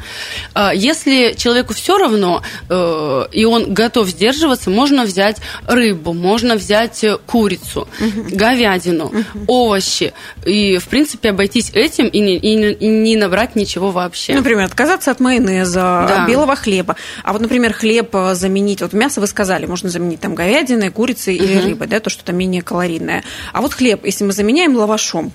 А 0.55 0.75
если 0.75 1.35
человеку 1.37 1.75
все 1.75 1.99
равно, 1.99 2.43
э, 2.69 3.25
и 3.31 3.45
он 3.45 3.75
готов 3.75 4.09
сдерживаться, 4.09 4.71
можно 4.71 5.05
взять 5.05 5.37
рыбу, 5.69 6.15
можно 6.15 6.57
взять 6.57 7.05
курицу, 7.27 7.87
угу. 8.01 8.37
говядину, 8.37 9.05
угу. 9.05 9.23
овощи. 9.47 10.13
И, 10.45 10.79
в 10.79 10.89
принципе, 10.89 11.31
обойтись 11.31 11.71
этим 11.75 12.09
и 12.09 12.19
не, 12.19 12.37
и 12.37 12.55
не 12.57 12.88
набрать 13.16 13.57
ничего 13.57 13.90
вообще. 13.90 14.35
Например, 14.35 14.64
отказаться 14.64 15.11
от 15.11 15.20
майонеза, 15.20 16.07
да. 16.09 16.27
белого 16.27 16.57
хлеба. 16.57 16.96
А 17.22 17.33
вот, 17.33 17.42
например, 17.42 17.72
хлеб 17.72 18.14
э, 18.14 18.35
заменить, 18.35 18.83
вот 18.83 18.92
мясо 18.92 19.20
вы 19.20 19.27
сказали, 19.27 19.66
можно 19.66 19.88
заменить 19.88 20.20
там 20.20 20.35
говядиной, 20.35 20.90
курицей 20.90 21.37
угу. 21.37 21.44
или 21.44 21.59
рыбой, 21.59 21.88
да, 21.88 22.01
то, 22.01 22.11
что 22.11 22.24
там 22.24 22.37
менее 22.37 22.62
калорийное. 22.62 23.24
А 23.53 23.61
вот 23.61 23.74
хлеб, 23.74 24.05
если 24.05 24.24
мы 24.24 24.33
заменяем 24.33 24.77
лавашом, 24.77 25.33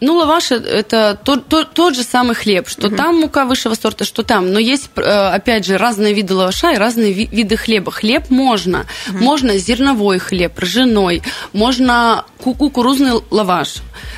ну, 0.00 0.16
лаваш 0.16 0.50
это 0.52 1.18
тот, 1.22 1.46
тот, 1.46 1.74
тот 1.74 1.94
же 1.94 2.02
самый 2.02 2.34
хлеб, 2.34 2.68
что 2.68 2.88
угу. 2.88 2.96
там 2.96 3.20
мука 3.20 3.44
высшего 3.44 3.74
сорта, 3.74 4.04
что 4.04 4.22
там. 4.22 4.52
Но 4.52 4.58
есть, 4.58 4.90
э, 4.96 5.00
опять 5.00 5.64
же, 5.64 5.78
разные 5.78 6.12
виды 6.12 6.34
лаваша 6.34 6.72
и 6.72 6.76
разные 6.76 7.12
виды 7.12 7.56
хлеба. 7.56 7.92
Хлеб 7.92 8.30
можно. 8.30 8.86
Угу. 9.08 9.18
Можно 9.18 9.58
зерновой 9.58 10.18
хлеб, 10.18 10.58
ржаной, 10.58 11.22
можно 11.52 12.24
кукурузный 12.38 13.20
лаваш. 13.30 13.76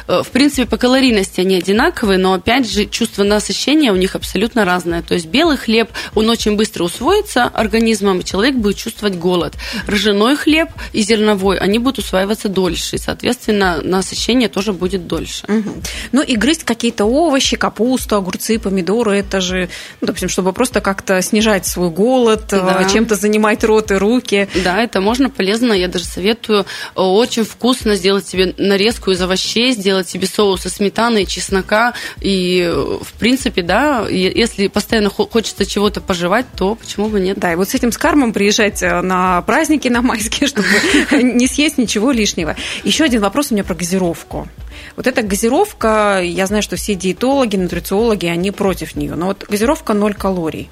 Э, 0.08 0.22
в 0.22 0.28
принципе, 0.28 0.66
по 0.66 0.76
калорийности 0.76 1.40
они 1.40 1.56
одинаковые, 1.56 2.18
но, 2.18 2.34
опять 2.34 2.70
же, 2.70 2.86
чувство 2.86 3.24
насыщения 3.24 3.92
у 3.92 3.96
них 3.96 4.14
абсолютно 4.14 4.64
разное. 4.64 5.02
То 5.02 5.14
есть 5.14 5.26
белый 5.26 5.56
хлеб, 5.56 5.90
он 6.14 6.28
очень 6.30 6.56
быстро 6.56 6.84
усвоится 6.84 7.44
организмом, 7.44 8.20
и 8.20 8.24
человек 8.24 8.56
будет 8.56 8.76
чувствовать 8.76 9.16
голод. 9.16 9.54
Ржаной 9.88 10.36
хлеб 10.36 10.68
и 10.92 11.02
зерновой, 11.02 11.58
они 11.58 11.78
будут 11.78 11.98
усваиваться 11.98 12.48
дольше, 12.48 12.96
и, 12.96 12.98
соответственно, 12.98 13.80
насыщение 13.82 14.48
тоже 14.48 14.72
будет 14.72 15.06
дольше. 15.06 15.43
Угу. 15.48 15.70
Ну 16.12 16.22
и 16.22 16.36
грызть 16.36 16.64
какие-то 16.64 17.04
овощи, 17.04 17.56
капусту, 17.56 18.16
огурцы, 18.16 18.58
помидоры, 18.58 19.18
это 19.18 19.40
же, 19.40 19.68
ну, 20.00 20.06
допустим, 20.06 20.28
чтобы 20.28 20.52
просто 20.52 20.80
как-то 20.80 21.20
снижать 21.22 21.66
свой 21.66 21.90
голод, 21.90 22.52
э, 22.52 22.60
да. 22.60 22.84
чем-то 22.84 23.14
занимать 23.16 23.62
рот 23.64 23.90
и 23.90 23.94
руки. 23.94 24.48
Да, 24.64 24.82
это 24.82 25.00
можно, 25.00 25.30
полезно, 25.30 25.72
я 25.72 25.88
даже 25.88 26.04
советую. 26.04 26.66
Э, 26.96 27.00
очень 27.00 27.44
вкусно 27.44 27.96
сделать 27.96 28.26
себе 28.26 28.54
нарезку 28.56 29.10
из 29.10 29.20
овощей, 29.20 29.72
сделать 29.72 30.08
себе 30.08 30.26
соус 30.26 30.66
из 30.66 30.74
сметаны 30.74 31.22
и 31.22 31.26
чеснока. 31.26 31.94
И, 32.20 32.70
в 33.02 33.12
принципе, 33.18 33.62
да, 33.62 34.06
если 34.08 34.68
постоянно 34.68 35.10
хочется 35.10 35.66
чего-то 35.66 36.00
пожевать, 36.00 36.46
то 36.56 36.74
почему 36.74 37.08
бы 37.08 37.20
нет? 37.20 37.38
Да, 37.38 37.52
и 37.52 37.56
вот 37.56 37.68
с 37.68 37.74
этим 37.74 37.92
скармом 37.92 38.32
приезжать 38.32 38.82
э, 38.82 39.00
на 39.02 39.42
праздники, 39.42 39.88
на 39.88 40.02
майские, 40.02 40.48
чтобы 40.48 40.68
не 41.22 41.46
съесть 41.46 41.78
ничего 41.78 42.12
лишнего. 42.12 42.56
Еще 42.82 43.04
один 43.04 43.20
вопрос 43.20 43.50
у 43.50 43.54
меня 43.54 43.64
про 43.64 43.74
газировку. 43.74 44.48
Вот 44.96 45.06
газировка, 45.24 46.20
я 46.22 46.46
знаю, 46.46 46.62
что 46.62 46.76
все 46.76 46.94
диетологи, 46.94 47.56
нутрициологи, 47.56 48.26
они 48.26 48.50
против 48.50 48.96
нее. 48.96 49.14
Но 49.14 49.26
вот 49.26 49.44
газировка 49.48 49.94
0 49.94 50.14
калорий. 50.14 50.68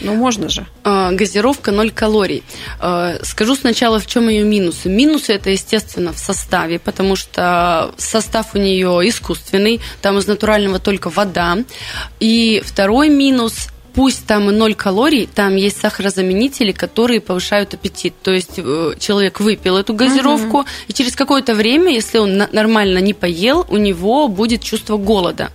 Ну, 0.00 0.14
можно 0.14 0.48
же. 0.48 0.66
А, 0.84 1.12
газировка 1.12 1.70
0 1.70 1.90
калорий. 1.90 2.42
А, 2.80 3.18
скажу 3.22 3.54
сначала, 3.54 4.00
в 4.00 4.06
чем 4.06 4.28
ее 4.28 4.44
минусы. 4.44 4.88
Минусы 4.88 5.32
это, 5.32 5.50
естественно, 5.50 6.12
в 6.12 6.18
составе, 6.18 6.78
потому 6.78 7.16
что 7.16 7.94
состав 7.98 8.54
у 8.54 8.58
нее 8.58 9.08
искусственный, 9.08 9.80
там 10.00 10.18
из 10.18 10.26
натурального 10.26 10.78
только 10.78 11.10
вода. 11.10 11.58
И 12.20 12.62
второй 12.64 13.08
минус 13.10 13.68
пусть 13.94 14.26
там 14.26 14.46
0 14.46 14.74
калорий, 14.74 15.28
там 15.32 15.56
есть 15.56 15.80
сахарозаменители, 15.80 16.72
которые 16.72 17.20
повышают 17.20 17.74
аппетит. 17.74 18.14
То 18.22 18.30
есть 18.30 18.58
э, 18.58 18.94
человек 18.98 19.40
выпил 19.40 19.76
эту 19.76 19.94
газировку, 19.94 20.60
угу. 20.60 20.66
и 20.88 20.92
через 20.92 21.14
какое-то 21.14 21.54
время, 21.54 21.92
если 21.92 22.18
он 22.18 22.36
нормально 22.36 22.98
не 22.98 23.14
поел, 23.14 23.66
у 23.68 23.76
него 23.76 24.28
будет 24.28 24.62
чувство 24.62 24.96
голода. 24.96 25.50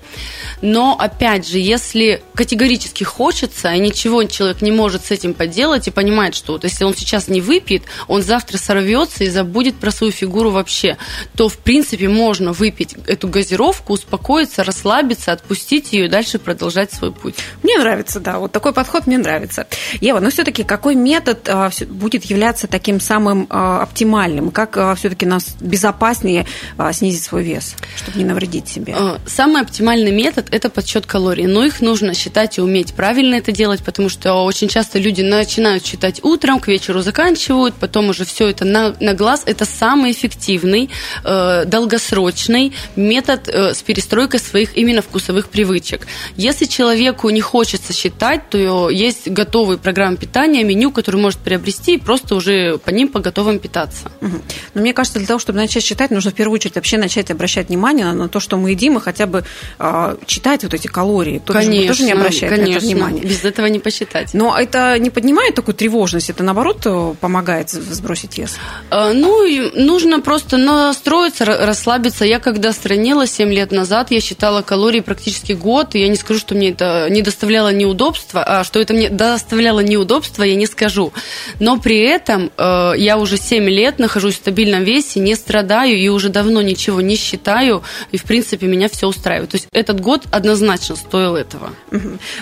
Но, 0.61 0.95
опять 0.97 1.47
же, 1.47 1.59
если 1.59 2.21
категорически 2.33 3.03
хочется, 3.03 3.73
и 3.73 3.79
ничего 3.79 4.23
человек 4.23 4.61
не 4.61 4.71
может 4.71 5.05
с 5.05 5.11
этим 5.11 5.33
поделать, 5.33 5.87
и 5.87 5.91
понимает, 5.91 6.35
что 6.35 6.53
вот 6.53 6.63
если 6.63 6.83
он 6.83 6.95
сейчас 6.95 7.27
не 7.27 7.41
выпьет, 7.41 7.83
он 8.07 8.21
завтра 8.21 8.57
сорвется 8.57 9.23
и 9.23 9.29
забудет 9.29 9.75
про 9.75 9.91
свою 9.91 10.11
фигуру 10.11 10.51
вообще, 10.51 10.97
то, 11.35 11.49
в 11.49 11.57
принципе, 11.57 12.09
можно 12.09 12.53
выпить 12.53 12.95
эту 13.05 13.27
газировку, 13.27 13.93
успокоиться, 13.93 14.63
расслабиться, 14.63 15.31
отпустить 15.31 15.93
ее 15.93 16.05
и 16.05 16.09
дальше 16.09 16.39
продолжать 16.39 16.91
свой 16.91 17.11
путь. 17.11 17.35
Мне 17.63 17.77
нравится, 17.77 18.19
да, 18.27 18.39
вот 18.39 18.51
такой 18.51 18.73
подход 18.73 19.07
мне 19.07 19.17
нравится. 19.17 19.67
Ева, 20.01 20.19
но 20.19 20.29
все-таки 20.29 20.63
какой 20.65 20.95
метод 20.95 21.47
а, 21.47 21.69
будет 21.87 22.25
являться 22.25 22.67
таким 22.67 22.99
самым 22.99 23.47
а, 23.49 23.83
оптимальным? 23.83 24.51
Как 24.51 24.75
а, 24.75 24.95
все-таки 24.95 25.25
нас 25.25 25.55
безопаснее 25.61 26.45
снизить 26.91 27.23
свой 27.23 27.43
вес, 27.43 27.75
чтобы 27.95 28.17
не 28.17 28.25
навредить 28.25 28.67
себе? 28.67 28.93
Самый 29.25 29.61
оптимальный 29.61 30.11
метод– 30.11 30.47
это 30.51 30.69
подсчет 30.69 31.05
калорий. 31.05 31.45
Но 31.45 31.63
их 31.63 31.79
нужно 31.79 32.13
считать 32.13 32.57
и 32.57 32.61
уметь 32.61 32.93
правильно 32.93 33.35
это 33.35 33.53
делать, 33.53 33.81
потому 33.81 34.09
что 34.09 34.33
очень 34.43 34.67
часто 34.67 34.99
люди 34.99 35.21
начинают 35.21 35.85
считать 35.85 36.21
утром, 36.21 36.59
к 36.59 36.67
вечеру 36.67 37.01
заканчивают, 37.01 37.75
потом 37.75 38.09
уже 38.09 38.25
все 38.25 38.49
это 38.49 38.65
на, 38.65 38.93
на 38.99 39.13
глаз. 39.13 39.43
Это 39.45 39.63
самый 39.63 40.11
эффективный, 40.11 40.89
э, 41.23 41.63
долгосрочный 41.65 42.73
метод 42.97 43.47
э, 43.47 43.73
с 43.73 43.81
перестройкой 43.83 44.41
своих 44.41 44.75
именно 44.75 45.01
вкусовых 45.01 45.47
привычек. 45.47 46.07
Если 46.35 46.65
человеку 46.65 47.29
не 47.29 47.39
хочется 47.39 47.93
считать, 47.93 48.16
то 48.17 48.89
есть 48.89 49.29
готовые 49.29 49.77
программы 49.77 50.17
питания, 50.17 50.63
меню, 50.63 50.91
который 50.91 51.19
может 51.21 51.39
приобрести 51.39 51.95
и 51.95 51.97
просто 51.97 52.35
уже 52.35 52.77
по 52.77 52.89
ним 52.89 53.07
по 53.07 53.19
готовым 53.19 53.59
питаться. 53.59 54.11
Угу. 54.21 54.41
Но 54.73 54.81
мне 54.81 54.93
кажется, 54.93 55.19
для 55.19 55.27
того, 55.27 55.39
чтобы 55.39 55.59
начать 55.59 55.83
считать, 55.83 56.11
нужно 56.11 56.31
в 56.31 56.33
первую 56.33 56.55
очередь 56.55 56.75
вообще 56.75 56.97
начать 56.97 57.31
обращать 57.31 57.69
внимание 57.69 58.05
на, 58.05 58.13
на 58.13 58.29
то, 58.29 58.39
что 58.39 58.57
мы 58.57 58.71
едим, 58.71 58.97
и 58.97 58.99
хотя 59.01 59.25
бы 59.25 59.43
э, 59.79 60.17
читать 60.25 60.63
вот 60.63 60.73
эти 60.73 60.87
калории. 60.87 61.41
Тут 61.43 61.55
конечно, 61.55 61.81
же 61.81 61.87
тоже 61.87 62.03
не 62.03 62.11
обращает 62.11 62.53
конечно, 62.53 62.73
на 62.73 62.77
это 62.77 62.85
внимания. 62.85 63.21
Без 63.21 63.43
этого 63.43 63.67
не 63.67 63.79
посчитать. 63.79 64.33
Но 64.33 64.57
это 64.57 64.97
не 64.99 65.09
поднимает 65.09 65.55
такую 65.55 65.75
тревожность, 65.75 66.29
это 66.29 66.43
наоборот 66.43 66.81
э, 66.85 67.13
помогает 67.19 67.69
сбросить 67.69 68.37
вес? 68.37 68.57
А, 68.89 69.13
ну, 69.13 69.45
нужно 69.73 70.19
просто 70.19 70.57
настроиться, 70.57 71.45
расслабиться. 71.45 72.25
Я 72.25 72.39
когда 72.39 72.73
странила 72.73 73.27
7 73.27 73.51
лет 73.51 73.71
назад, 73.71 74.11
я 74.11 74.21
считала 74.21 74.61
калории 74.61 75.01
практически 75.01 75.53
год, 75.53 75.95
и 75.95 75.99
я 75.99 76.07
не 76.07 76.15
скажу, 76.15 76.39
что 76.39 76.55
мне 76.55 76.69
это 76.69 77.07
не 77.09 77.21
доставляло 77.21 77.73
неудобства, 77.73 78.06
а 78.33 78.63
что 78.63 78.79
это 78.79 78.93
мне 78.93 79.09
доставляло 79.09 79.79
неудобства, 79.79 80.43
я 80.43 80.55
не 80.55 80.65
скажу. 80.65 81.13
Но 81.59 81.79
при 81.79 81.99
этом 81.99 82.51
э, 82.57 82.93
я 82.97 83.17
уже 83.17 83.37
7 83.37 83.63
лет 83.69 83.99
нахожусь 83.99 84.35
в 84.35 84.37
стабильном 84.37 84.83
весе, 84.83 85.19
не 85.19 85.35
страдаю 85.35 85.97
и 85.97 86.07
уже 86.09 86.29
давно 86.29 86.61
ничего 86.61 87.01
не 87.01 87.15
считаю, 87.15 87.83
и 88.11 88.17
в 88.17 88.23
принципе 88.23 88.67
меня 88.67 88.89
все 88.89 89.07
устраивает. 89.07 89.51
То 89.51 89.55
есть 89.55 89.67
этот 89.71 89.99
год 89.99 90.23
однозначно 90.31 90.95
стоил 90.95 91.35
этого. 91.35 91.71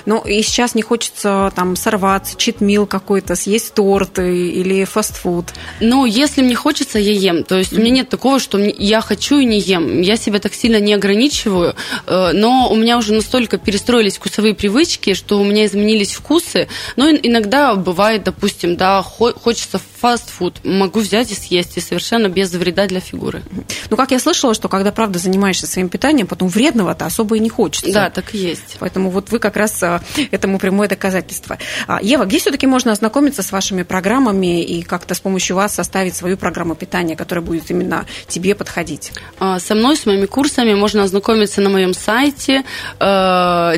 Ну, 0.05 0.21
и 0.21 0.41
сейчас 0.41 0.75
не 0.75 0.81
хочется 0.81 1.51
там 1.55 1.75
сорваться, 1.75 2.37
читмил 2.37 2.85
какой-то, 2.85 3.35
съесть 3.35 3.73
торт 3.73 4.19
или 4.19 4.83
фастфуд. 4.85 5.45
Ну, 5.79 6.05
если 6.05 6.41
мне 6.41 6.55
хочется, 6.55 6.99
я 6.99 7.11
ем. 7.11 7.43
То 7.43 7.57
есть 7.57 7.73
у 7.73 7.79
меня 7.79 7.91
нет 7.91 8.09
такого, 8.09 8.39
что 8.39 8.57
я 8.57 9.01
хочу 9.01 9.39
и 9.39 9.45
не 9.45 9.59
ем. 9.59 10.01
Я 10.01 10.17
себя 10.17 10.39
так 10.39 10.53
сильно 10.53 10.79
не 10.79 10.93
ограничиваю, 10.93 11.75
э, 12.07 12.31
но 12.33 12.69
у 12.71 12.75
меня 12.75 12.97
уже 12.97 13.13
настолько 13.13 13.57
перестроились 13.57 14.17
вкусовые 14.17 14.53
привычки, 14.53 15.13
что 15.13 15.39
у 15.39 15.43
меня 15.43 15.54
меня 15.55 15.65
изменились 15.65 16.13
вкусы, 16.13 16.67
но 16.95 17.09
иногда 17.09 17.75
бывает, 17.75 18.23
допустим, 18.23 18.75
да, 18.75 19.01
хочется 19.01 19.79
фастфуд, 19.99 20.63
могу 20.63 20.99
взять 20.99 21.31
и 21.31 21.35
съесть, 21.35 21.77
и 21.77 21.81
совершенно 21.81 22.27
без 22.27 22.51
вреда 22.51 22.85
для 22.87 22.99
фигуры. 22.99 23.41
Ну, 23.89 23.97
как 23.97 24.11
я 24.11 24.19
слышала, 24.19 24.53
что 24.53 24.67
когда, 24.67 24.91
правда, 24.91 25.17
занимаешься 25.17 25.67
своим 25.67 25.89
питанием, 25.89 26.27
потом 26.27 26.49
вредного-то 26.49 27.05
особо 27.05 27.37
и 27.37 27.39
не 27.39 27.49
хочется. 27.49 27.91
Да, 27.91 28.09
так 28.09 28.35
и 28.35 28.37
есть. 28.37 28.77
Поэтому 28.79 29.09
вот 29.09 29.31
вы 29.31 29.39
как 29.39 29.55
раз 29.55 29.81
а, 29.81 30.01
этому 30.31 30.59
прямое 30.59 30.87
доказательство. 30.87 31.57
А, 31.87 31.99
Ева, 32.01 32.25
где 32.25 32.39
все-таки 32.39 32.67
можно 32.67 32.91
ознакомиться 32.91 33.41
с 33.41 33.51
вашими 33.51 33.83
программами 33.83 34.63
и 34.63 34.83
как-то 34.83 35.15
с 35.15 35.19
помощью 35.19 35.55
вас 35.55 35.73
составить 35.73 36.15
свою 36.15 36.37
программу 36.37 36.75
питания, 36.75 37.15
которая 37.15 37.43
будет 37.43 37.71
именно 37.71 38.05
тебе 38.27 38.53
подходить? 38.55 39.11
А, 39.39 39.59
со 39.59 39.73
мной, 39.75 39.95
с 39.95 40.05
моими 40.05 40.25
курсами 40.25 40.73
можно 40.73 41.03
ознакомиться 41.03 41.61
на 41.61 41.69
моем 41.69 41.93
сайте 41.93 42.63
э, 42.99 43.73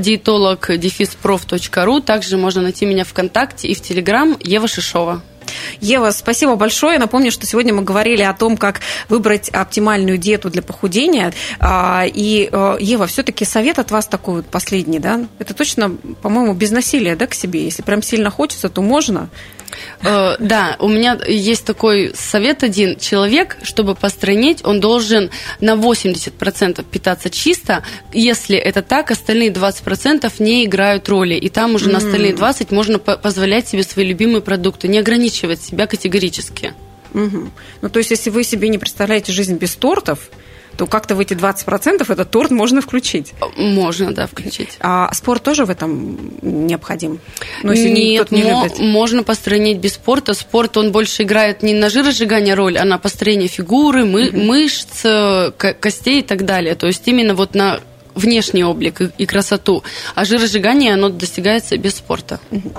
диетолог-проф.ру. 1.68 2.00
Также 2.02 2.38
можно 2.38 2.62
найти 2.62 2.86
меня 2.86 3.04
ВКонтакте 3.04 3.68
и 3.68 3.74
в 3.74 3.82
Телеграм 3.82 4.38
Ева 4.40 4.68
Шишова. 4.68 5.22
Ева, 5.80 6.12
спасибо 6.12 6.56
большое. 6.56 7.00
Напомню, 7.00 7.32
что 7.32 7.46
сегодня 7.46 7.74
мы 7.74 7.82
говорили 7.82 8.22
о 8.22 8.34
том, 8.34 8.58
как 8.58 8.82
выбрать 9.08 9.50
оптимальную 9.50 10.18
диету 10.18 10.50
для 10.50 10.62
похудения. 10.62 11.34
А, 11.60 12.04
и, 12.06 12.50
э, 12.52 12.78
Ева, 12.82 13.08
все-таки 13.08 13.46
совет 13.46 13.80
от 13.80 13.92
вас 13.92 14.08
такой 14.08 14.38
вот 14.38 14.48
последний, 14.48 15.00
да? 15.00 15.26
Это 15.40 15.54
точно, 15.54 15.96
по-моему, 16.22 16.54
без 16.54 16.72
насилия, 16.72 17.16
да, 17.16 17.28
к 17.28 17.34
себе? 17.34 17.64
Если 17.64 17.82
прям 17.82 18.02
сильно 18.02 18.30
хочется, 18.30 18.68
то 18.68 18.82
можно. 18.82 19.30
Э, 20.04 20.36
да, 20.40 20.76
у 20.80 20.88
меня 20.88 21.20
есть 21.28 21.66
такой 21.66 22.14
совет 22.16 22.64
один. 22.64 22.98
Человек, 22.98 23.58
чтобы 23.64 23.96
постранить, 23.96 24.66
он 24.66 24.80
должен 24.80 25.30
на 25.60 25.76
80% 25.76 26.86
питаться 26.90 27.30
чисто. 27.30 27.84
Если 28.14 28.58
это 28.58 28.82
так, 28.82 29.12
остальные 29.12 29.52
20% 29.52 30.32
не 30.40 30.66
играют 30.66 31.10
роли. 31.10 31.36
И 31.36 31.50
там 31.50 31.76
уже 31.76 31.90
mm-hmm. 31.90 31.92
на 31.92 31.98
остальные 31.98 32.34
20% 32.34 32.74
можно 32.74 33.00
позволять 33.00 33.68
себе 33.68 33.84
свои 33.84 34.06
любимые 34.06 34.42
продукты, 34.42 34.88
не 34.88 35.00
ограничивать 35.00 35.62
себя 35.62 35.88
категорически. 35.88 36.74
Угу. 37.14 37.50
Ну, 37.82 37.90
то 37.90 38.00
есть, 38.00 38.12
если 38.12 38.30
вы 38.30 38.44
себе 38.44 38.70
не 38.70 38.78
представляете 38.78 39.32
жизнь 39.32 39.58
без 39.58 39.76
тортов, 39.76 40.30
то 40.78 40.86
как-то 40.86 41.16
в 41.16 41.20
эти 41.20 41.34
20% 41.34 42.12
этот 42.12 42.32
торт 42.32 42.52
можно 42.52 42.82
включить. 42.82 43.34
Можно, 43.58 44.14
да, 44.14 44.28
включить. 44.28 44.78
А 44.80 45.12
спорт 45.14 45.44
тоже 45.44 45.66
в 45.66 45.70
этом 45.70 46.18
необходим? 46.42 47.20
Ну, 47.64 47.72
если 47.72 47.90
Нет, 47.90 48.32
не 48.32 48.44
любит. 48.44 48.80
можно 48.80 49.24
построить 49.24 49.78
без 49.78 49.94
спорта. 49.94 50.34
Спорт, 50.34 50.78
он 50.78 50.92
больше 50.92 51.24
играет 51.24 51.64
не 51.64 51.74
на 51.74 51.90
жиросжигание 51.90 52.54
роль, 52.54 52.78
а 52.78 52.86
на 52.86 53.00
построение 53.00 53.48
фигуры, 53.48 54.06
мы, 54.06 54.30
угу. 54.30 54.38
мышц, 54.38 55.04
костей 55.58 56.20
и 56.20 56.24
так 56.24 56.46
далее. 56.46 56.76
То 56.76 56.88
есть 56.88 57.08
именно 57.08 57.34
вот 57.34 57.56
на 57.56 57.80
внешний 58.14 58.64
облик 58.64 59.02
и, 59.02 59.10
и 59.18 59.26
красоту. 59.26 59.84
А 60.16 60.26
жиросжигание, 60.26 60.94
оно 60.94 61.10
достигается 61.10 61.78
без 61.78 61.96
спорта. 61.96 62.40
Угу. 62.52 62.74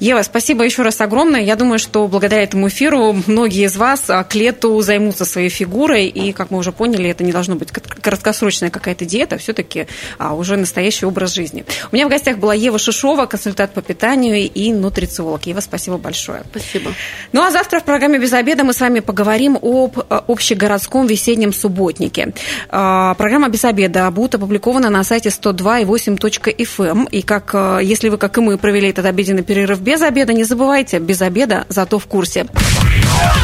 Ева, 0.00 0.22
спасибо 0.22 0.64
еще 0.64 0.80
раз 0.80 0.98
огромное. 1.02 1.42
Я 1.42 1.56
думаю, 1.56 1.78
что 1.78 2.08
благодаря 2.08 2.42
этому 2.42 2.68
эфиру 2.68 3.14
многие 3.26 3.66
из 3.66 3.76
вас 3.76 4.08
а, 4.08 4.24
к 4.24 4.34
лету 4.34 4.80
займутся 4.80 5.26
своей 5.26 5.50
фигурой. 5.50 6.06
И, 6.06 6.32
как 6.32 6.50
мы 6.50 6.56
уже 6.56 6.72
поняли, 6.72 7.10
это 7.10 7.22
не 7.22 7.32
должно 7.32 7.54
быть 7.54 7.70
краткосрочная 7.70 8.70
какая-то 8.70 9.04
диета, 9.04 9.34
а 9.34 9.38
все-таки 9.38 9.88
а, 10.16 10.34
уже 10.34 10.56
настоящий 10.56 11.04
образ 11.04 11.34
жизни. 11.34 11.66
У 11.92 11.94
меня 11.94 12.06
в 12.06 12.08
гостях 12.08 12.38
была 12.38 12.54
Ева 12.54 12.78
Шишова, 12.78 13.26
консультант 13.26 13.74
по 13.74 13.82
питанию 13.82 14.38
и 14.38 14.72
нутрициолог. 14.72 15.44
Ева, 15.44 15.60
спасибо 15.60 15.98
большое. 15.98 16.44
Спасибо. 16.50 16.92
Ну 17.32 17.42
а 17.42 17.50
завтра 17.50 17.80
в 17.80 17.84
программе 17.84 18.18
«Без 18.18 18.32
обеда» 18.32 18.64
мы 18.64 18.72
с 18.72 18.80
вами 18.80 19.00
поговорим 19.00 19.58
об 19.60 19.98
общегородском 20.08 21.06
весеннем 21.08 21.52
субботнике. 21.52 22.32
Программа 22.68 23.50
«Без 23.50 23.66
обеда» 23.66 24.10
будет 24.10 24.34
опубликована 24.34 24.88
на 24.88 25.04
сайте 25.04 25.28
102.8.fm. 25.28 27.06
И 27.10 27.20
как, 27.20 27.82
если 27.82 28.08
вы, 28.08 28.16
как 28.16 28.38
и 28.38 28.40
мы, 28.40 28.56
провели 28.56 28.88
этот 28.88 29.04
обеденный 29.04 29.42
перерыв 29.42 29.80
без 29.90 30.02
обеда. 30.02 30.32
Не 30.32 30.44
забывайте, 30.44 31.00
без 31.00 31.20
обеда, 31.20 31.64
зато 31.68 31.98
в 31.98 32.06
курсе. 32.06 32.46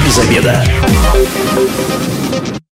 Без 0.05 0.19
обеда. 0.19 0.65